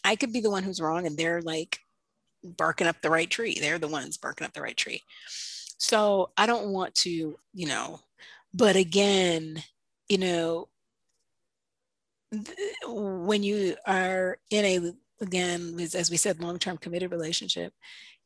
I 0.04 0.16
could 0.16 0.34
be 0.34 0.42
the 0.42 0.52
one 0.52 0.64
who's 0.64 0.82
wrong 0.82 1.06
and 1.08 1.18
they're 1.18 1.42
like 1.42 1.80
barking 2.44 2.88
up 2.88 3.02
the 3.02 3.10
right 3.10 3.30
tree. 3.30 3.58
They're 3.60 3.80
the 3.80 3.88
ones 3.88 4.18
barking 4.18 4.46
up 4.46 4.54
the 4.54 4.62
right 4.62 4.76
tree. 4.76 5.02
So 5.78 6.32
i 6.38 6.46
don't 6.46 6.68
want 6.68 6.96
to 6.96 7.38
you 7.54 7.68
know 7.68 8.00
but 8.54 8.76
again 8.76 9.62
you 10.08 10.18
know 10.18 10.70
th- 12.32 12.58
when 12.88 13.44
you 13.44 13.76
are 13.86 14.38
in 14.50 14.66
a 14.66 14.94
again 15.22 15.78
as 15.80 15.96
as 15.96 16.10
we 16.10 16.18
said 16.18 16.42
long-term 16.42 16.78
committed 16.78 17.12
relationship 17.12 17.74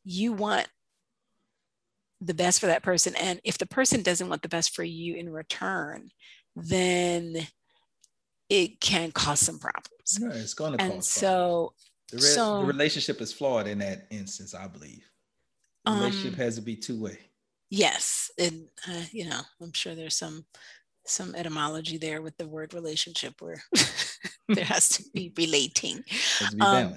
you 0.04 0.32
want 0.32 0.68
the 2.20 2.34
best 2.34 2.60
for 2.60 2.66
that 2.66 2.82
person 2.82 3.14
and 3.16 3.40
if 3.44 3.58
the 3.58 3.66
person 3.66 4.02
doesn't 4.02 4.28
want 4.28 4.42
the 4.42 4.48
best 4.48 4.74
for 4.74 4.82
you 4.82 5.14
in 5.14 5.30
return 5.30 6.08
then 6.56 7.36
it 8.48 8.80
can 8.80 9.12
cause 9.12 9.40
some 9.40 9.58
problems 9.58 10.18
No, 10.20 10.28
it's 10.30 10.54
going 10.54 10.76
to 10.76 10.82
and 10.82 10.94
cause 10.94 11.08
so 11.08 11.74
the, 12.10 12.16
re- 12.16 12.22
so- 12.22 12.60
the 12.60 12.66
relationship 12.66 13.20
is 13.20 13.32
flawed 13.32 13.66
in 13.68 13.78
that 13.78 14.06
instance, 14.10 14.54
I 14.54 14.66
believe. 14.66 15.04
The 15.84 15.92
Um, 15.92 15.98
relationship 16.00 16.34
has 16.38 16.54
to 16.56 16.62
be 16.62 16.74
two 16.76 17.00
way. 17.00 17.18
yes 17.70 18.30
and 18.38 18.68
uh, 18.88 19.04
you 19.12 19.28
know 19.28 19.40
i'm 19.60 19.72
sure 19.74 19.94
there's 19.94 20.16
some 20.16 20.44
some 21.06 21.34
etymology 21.34 21.98
there 21.98 22.20
with 22.22 22.36
the 22.38 22.46
word 22.48 22.74
relationship 22.74 23.34
where 23.40 23.62
there 24.48 24.64
has 24.64 24.88
to 24.90 25.02
be 25.14 25.32
relating 25.36 26.02
to 26.38 26.56
be 26.56 26.60
um, 26.60 26.94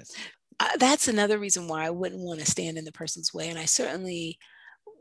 uh, 0.60 0.76
that's 0.78 1.08
another 1.08 1.38
reason 1.38 1.66
why 1.66 1.84
I 1.86 1.90
wouldn't 1.90 2.20
want 2.20 2.38
to 2.40 2.46
stand 2.46 2.76
in 2.78 2.84
the 2.84 2.92
person's 2.92 3.32
way. 3.34 3.48
And 3.48 3.58
I 3.58 3.64
certainly 3.64 4.38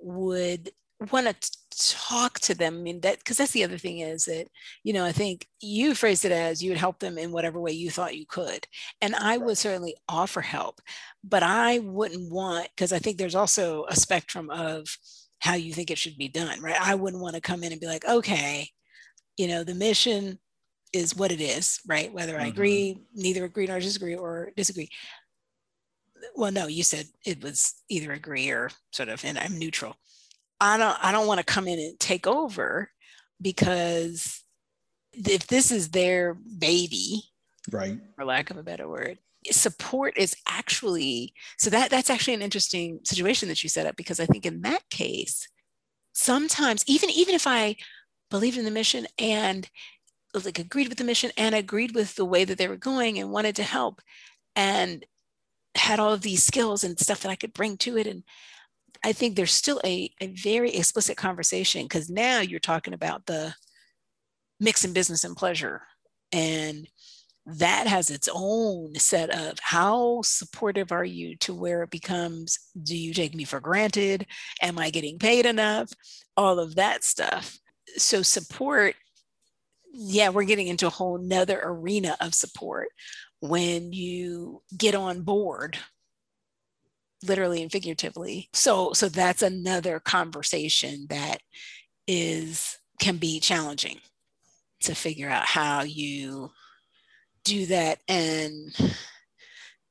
would 0.02 0.72
want 1.12 1.28
to 1.28 1.52
talk 1.98 2.40
to 2.40 2.54
them. 2.54 2.76
I 2.76 2.82
mean, 2.82 3.02
that 3.02 3.18
because 3.20 3.38
that's 3.38 3.54
the 3.54 3.64
other 3.64 3.78
thing 3.78 4.00
is 4.00 4.26
that, 4.26 4.48
you 4.84 4.94
know, 4.94 5.04
I 5.04 5.12
think 5.12 5.48
you 5.60 5.96
phrased 5.96 6.26
it 6.26 6.32
as 6.32 6.62
you 6.62 6.70
would 6.70 6.78
help 6.78 7.00
them 7.00 7.18
in 7.18 7.32
whatever 7.32 7.60
way 7.60 7.72
you 7.72 7.90
thought 7.90 8.18
you 8.18 8.26
could. 8.28 8.68
And 9.02 9.16
I 9.16 9.38
would 9.38 9.58
certainly 9.58 9.96
offer 10.08 10.42
help, 10.42 10.80
but 11.24 11.42
I 11.42 11.80
wouldn't 11.80 12.32
want, 12.32 12.68
because 12.76 12.94
I 12.94 13.00
think 13.00 13.18
there's 13.18 13.36
also 13.36 13.86
a 13.86 13.96
spectrum 13.96 14.50
of 14.52 14.88
how 15.40 15.56
you 15.56 15.74
think 15.74 15.90
it 15.90 15.98
should 15.98 16.18
be 16.18 16.28
done, 16.28 16.62
right? 16.62 16.80
I 16.80 16.94
wouldn't 16.94 17.24
want 17.24 17.34
to 17.36 17.42
come 17.42 17.64
in 17.64 17.72
and 17.72 17.82
be 17.82 17.88
like, 17.88 18.06
okay, 18.08 18.70
you 19.38 19.48
know, 19.48 19.64
the 19.64 19.74
mission 19.74 20.38
is 20.94 21.16
what 21.16 21.32
it 21.32 21.42
is, 21.42 21.80
right? 21.88 22.14
Whether 22.14 22.38
I 22.38 22.46
Mhm. 22.46 22.50
agree, 22.50 22.98
neither 23.16 23.46
agree 23.46 23.66
nor 23.66 23.80
disagree 23.80 24.16
or 24.16 24.52
disagree 24.56 24.90
well 26.36 26.52
no 26.52 26.68
you 26.68 26.84
said 26.84 27.06
it 27.26 27.42
was 27.44 27.76
either 27.90 28.12
agree 28.12 28.50
or 28.50 28.70
sort 28.92 29.10
of 29.10 29.24
and 29.26 29.38
i'm 29.38 29.58
neutral 29.58 29.96
i 30.60 30.78
don't 30.78 30.98
i 31.04 31.12
don't 31.12 31.28
want 31.28 31.40
to 31.40 31.46
come 31.46 31.68
in 31.68 31.80
and 31.80 32.00
take 32.00 32.28
over 32.28 32.90
because 33.42 34.44
if 35.14 35.48
this 35.48 35.72
is 35.72 35.90
their 35.90 36.34
baby 36.34 37.24
Right. 37.72 38.00
for 38.16 38.26
lack 38.26 38.50
of 38.50 38.58
a 38.58 38.64
better 38.64 38.88
word 38.90 39.20
support 39.52 40.14
is 40.18 40.36
actually 40.48 41.34
so 41.58 41.70
that 41.70 41.90
that's 41.90 42.10
actually 42.10 42.34
an 42.34 42.42
interesting 42.42 43.00
situation 43.04 43.50
that 43.50 43.62
you 43.64 43.70
set 43.70 43.86
up 43.86 43.96
because 43.96 44.20
i 44.20 44.26
think 44.26 44.46
in 44.46 44.62
that 44.62 44.82
case 44.90 45.48
sometimes 46.14 46.84
even 46.88 47.10
even 47.10 47.34
if 47.36 47.48
i 47.48 47.76
believed 48.30 48.58
in 48.58 48.66
the 48.66 48.72
mission 48.72 49.06
and 49.20 49.70
like 50.46 50.60
agreed 50.60 50.88
with 50.88 50.98
the 50.98 51.04
mission 51.04 51.32
and 51.38 51.54
agreed 51.54 51.94
with 51.94 52.16
the 52.16 52.26
way 52.26 52.46
that 52.46 52.58
they 52.58 52.68
were 52.68 52.78
going 52.78 53.20
and 53.20 53.32
wanted 53.32 53.56
to 53.56 53.64
help 53.64 54.02
and 54.56 55.06
had 55.76 56.00
all 56.00 56.14
of 56.14 56.22
these 56.22 56.44
skills 56.44 56.84
and 56.84 57.00
stuff 57.00 57.22
that 57.22 57.32
I 57.32 57.36
could 57.36 57.54
bring 57.54 57.78
to 57.78 57.98
it. 57.98 58.08
And 58.08 58.24
I 59.04 59.14
think 59.14 59.36
there's 59.36 59.54
still 59.54 59.82
a, 59.84 60.12
a 60.20 60.28
very 60.28 60.72
explicit 60.72 61.18
conversation 61.18 61.84
because 61.84 62.10
now 62.10 62.40
you're 62.40 62.60
talking 62.60 62.94
about 62.94 63.26
the 63.26 63.54
mixing 64.60 64.94
business 64.94 65.24
and 65.24 65.36
pleasure. 65.36 65.82
And 66.32 66.88
that 67.46 67.88
has 67.88 68.12
its 68.12 68.30
own 68.32 68.94
set 68.96 69.30
of 69.32 69.58
how 69.60 70.22
supportive 70.24 70.92
are 70.92 71.06
you 71.06 71.36
to 71.38 71.54
where 71.54 71.82
it 71.82 71.90
becomes 71.90 72.60
do 72.82 72.96
you 72.96 73.14
take 73.14 73.34
me 73.34 73.44
for 73.44 73.60
granted? 73.60 74.28
Am 74.62 74.78
I 74.78 74.92
getting 74.92 75.18
paid 75.18 75.46
enough? 75.46 75.92
All 76.38 76.60
of 76.60 76.76
that 76.76 77.04
stuff. 77.04 77.58
So, 77.98 78.22
support, 78.22 78.96
yeah, 79.92 80.30
we're 80.30 80.44
getting 80.44 80.68
into 80.68 80.88
a 80.88 80.92
whole 80.92 81.18
nother 81.18 81.60
arena 81.62 82.16
of 82.22 82.36
support 82.36 82.90
when 83.42 83.92
you 83.92 84.62
get 84.78 84.96
on 84.96 85.22
board 85.22 85.78
literally 87.24 87.62
and 87.62 87.72
figuratively. 87.72 88.50
So 88.54 88.94
so 88.94 89.10
that's 89.10 89.42
another 89.42 90.00
conversation 90.00 91.08
that 91.10 91.38
is 92.08 92.78
can 93.00 93.18
be 93.18 93.40
challenging 93.40 94.00
to 94.82 94.96
figure 94.96 95.30
out 95.30 95.46
how 95.46 95.84
you 95.84 96.52
do 97.44 97.66
that. 97.68 98.00
And 98.08 98.74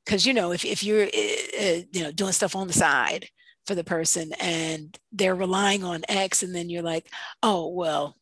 because 0.05 0.25
you 0.25 0.33
know 0.33 0.51
if, 0.51 0.65
if 0.65 0.83
you're 0.83 1.03
uh, 1.03 1.81
you 1.91 2.03
know 2.03 2.11
doing 2.11 2.31
stuff 2.31 2.55
on 2.55 2.67
the 2.67 2.73
side 2.73 3.27
for 3.65 3.75
the 3.75 3.83
person 3.83 4.33
and 4.39 4.97
they're 5.11 5.35
relying 5.35 5.83
on 5.83 6.01
x 6.09 6.43
and 6.43 6.53
then 6.53 6.69
you're 6.69 6.81
like 6.81 7.07
oh 7.43 7.69
well 7.69 8.17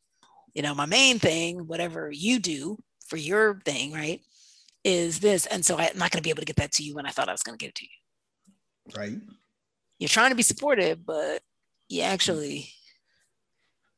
you 0.54 0.62
know 0.62 0.76
my 0.76 0.86
main 0.86 1.18
thing 1.18 1.60
whatever 1.68 2.12
you 2.12 2.39
do 2.39 2.78
for 3.08 3.15
your 3.18 3.62
thing 3.65 3.94
right 3.94 4.22
is 4.84 5.20
this 5.20 5.46
and 5.48 5.65
so 5.65 5.78
i'm 5.78 5.98
not 5.98 6.12
going 6.12 6.20
to 6.20 6.24
be 6.24 6.30
able 6.30 6.42
to 6.42 6.46
get 6.46 6.56
that 6.56 6.72
to 6.72 6.84
you 6.84 6.96
when 6.96 7.06
i 7.06 7.10
thought 7.10 7.30
i 7.30 7.32
was 7.32 7.44
going 7.44 7.58
to 7.58 7.63
get 7.63 7.70
it 7.70 7.76
to 7.76 7.86
you 7.86 8.98
right 8.98 9.18
you're 9.98 10.08
trying 10.08 10.30
to 10.30 10.36
be 10.36 10.44
supportive 10.44 11.06
but 11.06 11.42
you 11.89 12.02
actually 12.02 12.70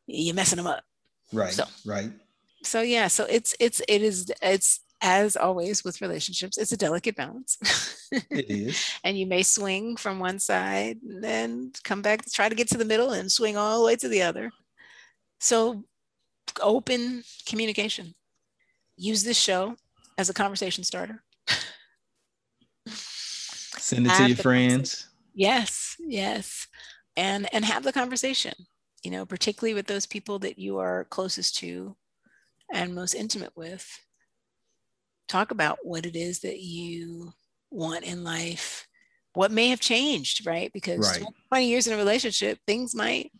you're 0.08 0.36
messing 0.36 0.58
them 0.58 0.68
up 0.68 0.84
right 1.32 1.54
so, 1.54 1.64
right 1.86 2.12
so 2.64 2.82
yeah 2.82 3.08
so 3.08 3.26
it's 3.26 3.56
it's 3.60 3.82
it 3.88 4.02
is 4.02 4.32
it's 4.42 4.82
as 5.02 5.36
always 5.36 5.84
with 5.84 6.02
relationships, 6.02 6.58
it's 6.58 6.72
a 6.72 6.78
delicate 6.78 7.16
balance. 7.16 7.58
it 8.30 8.50
is. 8.50 8.94
and 9.04 9.18
you 9.18 9.26
may 9.26 9.42
swing 9.42 9.98
from 9.98 10.20
one 10.20 10.40
side 10.40 11.00
and 11.02 11.24
then 11.24 11.72
come 11.84 12.02
back, 12.02 12.24
try 12.32 12.48
to 12.48 12.56
get 12.56 12.68
to 12.70 12.78
the 12.78 12.86
middle 12.86 13.12
and 13.12 13.32
swing 13.32 13.58
all 13.58 13.80
the 13.80 13.86
way 13.86 13.96
to 13.96 14.08
the 14.08 14.22
other. 14.22 14.52
So, 15.40 15.84
open 16.62 17.24
communication. 17.48 18.14
Use 18.96 19.24
this 19.24 19.40
show 19.40 19.76
as 20.22 20.30
a 20.30 20.34
conversation 20.34 20.84
starter. 20.84 21.22
Send 22.88 24.08
it 24.08 24.14
to 24.16 24.28
your 24.28 24.38
friends. 24.38 25.10
Yes, 25.34 25.98
yes. 26.00 26.68
And 27.18 27.54
and 27.54 27.66
have 27.66 27.84
the 27.84 27.92
conversation, 27.92 28.54
you 29.04 29.12
know, 29.12 29.26
particularly 29.26 29.74
with 29.74 29.88
those 29.88 30.06
people 30.06 30.40
that 30.40 30.60
you 30.60 30.78
are 30.78 31.06
closest 31.06 31.58
to 31.58 31.98
and 32.72 32.96
most 32.96 33.16
intimate 33.16 33.52
with. 33.56 33.86
Talk 35.28 35.52
about 35.52 35.80
what 35.84 36.06
it 36.06 36.16
is 36.16 36.42
that 36.42 36.60
you 36.60 37.34
want 37.72 38.04
in 38.06 38.24
life. 38.24 38.88
What 39.34 39.52
may 39.52 39.70
have 39.70 39.80
changed 39.80 40.46
right? 40.46 40.72
Because 40.74 41.20
right. 41.20 41.28
20 41.50 41.68
years 41.68 41.88
in 41.88 41.94
a 41.94 41.98
relationship 41.98 42.60
things 42.68 42.94
might 42.94 43.32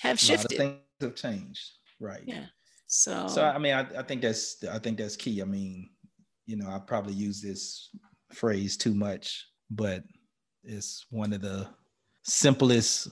have 0.00 0.18
shifted. 0.18 0.56
things 0.56 0.78
have 1.00 1.14
changed. 1.14 1.70
Right. 2.00 2.22
Yeah. 2.24 2.46
So 2.86 3.26
so 3.26 3.44
i 3.44 3.56
mean 3.58 3.72
I, 3.72 3.86
I 4.00 4.02
think 4.02 4.20
that's 4.20 4.62
i 4.64 4.78
think 4.78 4.98
that's 4.98 5.16
key. 5.16 5.40
I 5.40 5.44
mean 5.44 5.90
you 6.46 6.56
know 6.56 6.68
i 6.68 6.78
probably 6.78 7.12
use 7.12 7.40
this 7.40 7.90
phrase 8.32 8.76
too 8.76 8.94
much 8.94 9.46
but 9.70 10.02
it's 10.64 11.06
one 11.10 11.32
of 11.32 11.40
the 11.40 11.66
simplest 12.22 13.08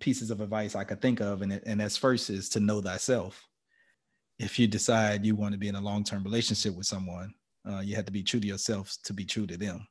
pieces 0.00 0.30
of 0.30 0.40
advice 0.40 0.74
i 0.74 0.84
could 0.84 1.00
think 1.00 1.20
of 1.20 1.42
and, 1.42 1.60
and 1.66 1.80
that's 1.80 1.96
first 1.96 2.30
is 2.30 2.48
to 2.48 2.60
know 2.60 2.80
thyself 2.80 3.46
if 4.38 4.58
you 4.58 4.66
decide 4.66 5.24
you 5.24 5.36
want 5.36 5.52
to 5.52 5.58
be 5.58 5.68
in 5.68 5.76
a 5.76 5.80
long-term 5.80 6.22
relationship 6.24 6.74
with 6.74 6.86
someone 6.86 7.32
uh, 7.68 7.80
you 7.80 7.94
have 7.94 8.06
to 8.06 8.12
be 8.12 8.22
true 8.22 8.40
to 8.40 8.46
yourself 8.46 8.96
to 9.04 9.12
be 9.12 9.24
true 9.24 9.46
to 9.46 9.56
them. 9.56 9.86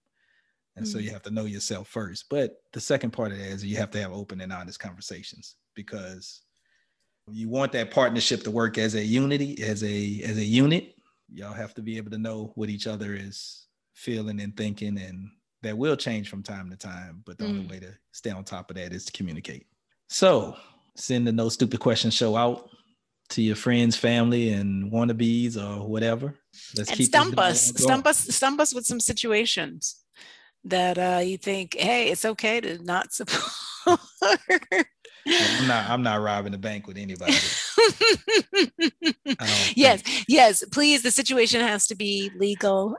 And 0.75 0.85
mm-hmm. 0.85 0.91
so 0.91 0.99
you 0.99 1.09
mm. 1.09 1.13
have 1.13 1.23
to 1.23 1.31
know 1.31 1.45
yourself 1.45 1.87
first. 1.87 2.25
But 2.29 2.57
the 2.73 2.81
second 2.81 3.11
part 3.11 3.31
of 3.31 3.37
that 3.37 3.47
is 3.47 3.65
you 3.65 3.77
have 3.77 3.91
to 3.91 4.01
have 4.01 4.11
open 4.11 4.41
and 4.41 4.53
honest 4.53 4.79
conversations 4.79 5.55
because 5.75 6.41
you 7.29 7.49
want 7.49 7.71
that 7.73 7.91
partnership 7.91 8.43
to 8.43 8.51
work 8.51 8.77
as 8.77 8.95
a 8.95 9.03
unity, 9.03 9.61
as 9.63 9.83
a 9.83 10.21
as 10.23 10.37
a 10.37 10.43
unit. 10.43 10.95
Y'all 11.33 11.53
have 11.53 11.73
to 11.75 11.81
be 11.81 11.97
able 11.97 12.11
to 12.11 12.17
know 12.17 12.51
what 12.55 12.69
each 12.69 12.87
other 12.87 13.13
is 13.15 13.67
feeling 13.93 14.41
and 14.41 14.55
thinking, 14.55 14.97
and 14.99 15.29
that 15.63 15.77
will 15.77 15.95
change 15.95 16.29
from 16.29 16.43
time 16.43 16.69
to 16.69 16.75
time. 16.75 17.23
But 17.25 17.37
the 17.37 17.45
mm. 17.45 17.49
only 17.49 17.67
way 17.67 17.79
to 17.79 17.93
stay 18.11 18.31
on 18.31 18.43
top 18.43 18.69
of 18.69 18.77
that 18.77 18.93
is 18.93 19.05
to 19.05 19.11
communicate. 19.11 19.67
So 20.09 20.55
send 20.95 21.25
the 21.25 21.31
No 21.31 21.49
Stupid 21.49 21.79
Questions 21.79 22.13
show 22.13 22.35
out 22.35 22.69
to 23.29 23.41
your 23.41 23.55
friends, 23.55 23.95
family, 23.95 24.51
and 24.51 24.91
wannabes 24.91 25.55
or 25.55 25.87
whatever. 25.87 26.35
Let's 26.75 26.89
and 26.89 26.97
keep 26.97 27.07
stump 27.07 27.39
us, 27.39 27.73
stump 27.77 28.05
us, 28.05 28.17
stump 28.35 28.59
us 28.59 28.73
with 28.73 28.85
some 28.85 28.99
situations 28.99 30.03
that 30.65 30.97
uh, 30.97 31.21
you 31.23 31.37
think, 31.37 31.75
hey, 31.77 32.09
it's 32.09 32.25
okay 32.25 32.59
to 32.61 32.83
not 32.83 33.13
support. 33.13 33.97
I'm 35.27 35.67
not. 35.67 35.89
I'm 35.89 36.03
not 36.03 36.21
robbing 36.21 36.51
the 36.51 36.57
bank 36.57 36.87
with 36.87 36.97
anybody. 36.97 37.33
yes, 39.75 40.03
yes. 40.27 40.63
Please, 40.71 41.03
the 41.03 41.11
situation 41.11 41.61
has 41.61 41.87
to 41.87 41.95
be 41.95 42.31
legal, 42.35 42.95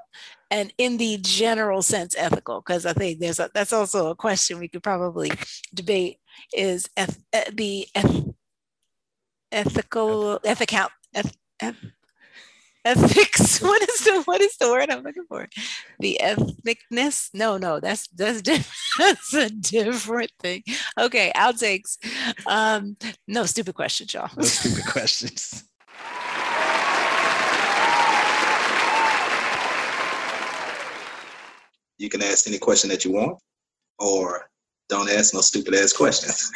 and 0.50 0.72
in 0.78 0.96
the 0.98 1.18
general 1.20 1.82
sense, 1.82 2.14
ethical. 2.16 2.61
Because 2.61 2.87
I 2.87 2.92
think 2.92 3.18
there's 3.20 3.40
a, 3.40 3.50
that's 3.54 3.72
also 3.72 4.08
a 4.11 4.16
question 4.16 4.58
we 4.58 4.68
could 4.68 4.82
probably 4.82 5.30
debate: 5.74 6.18
is 6.54 6.88
eth- 6.96 7.22
eh, 7.32 7.50
the 7.52 7.87
eth- 7.94 8.35
ethical, 9.50 10.40
ethical, 10.44 10.88
eth- 11.14 11.37
eth- 11.61 11.76
ethics 12.84 13.58
what 13.62 13.82
is 13.88 14.00
the 14.00 14.22
what 14.24 14.40
is 14.40 14.56
the 14.56 14.68
word 14.68 14.90
i'm 14.90 15.02
looking 15.02 15.24
for? 15.28 15.48
The 16.00 16.20
ethnicness? 16.22 17.30
No 17.34 17.56
no 17.56 17.80
that's 17.80 18.08
that's 18.08 18.42
different. 18.42 18.66
that's 18.98 19.34
a 19.34 19.50
different 19.50 20.32
thing. 20.40 20.62
Okay 20.98 21.32
outtakes. 21.36 21.98
Um 22.46 22.96
no 23.28 23.46
stupid 23.46 23.74
questions 23.74 24.14
y'all. 24.14 24.30
No 24.36 24.42
stupid 24.44 24.86
questions. 24.86 25.64
You 31.98 32.08
can 32.08 32.22
ask 32.22 32.48
any 32.48 32.58
question 32.58 32.90
that 32.90 33.04
you 33.04 33.12
want 33.12 33.38
or 33.98 34.48
don't 34.88 35.08
ask 35.08 35.34
no 35.34 35.40
stupid 35.40 35.74
ass 35.74 35.92
questions 35.92 36.50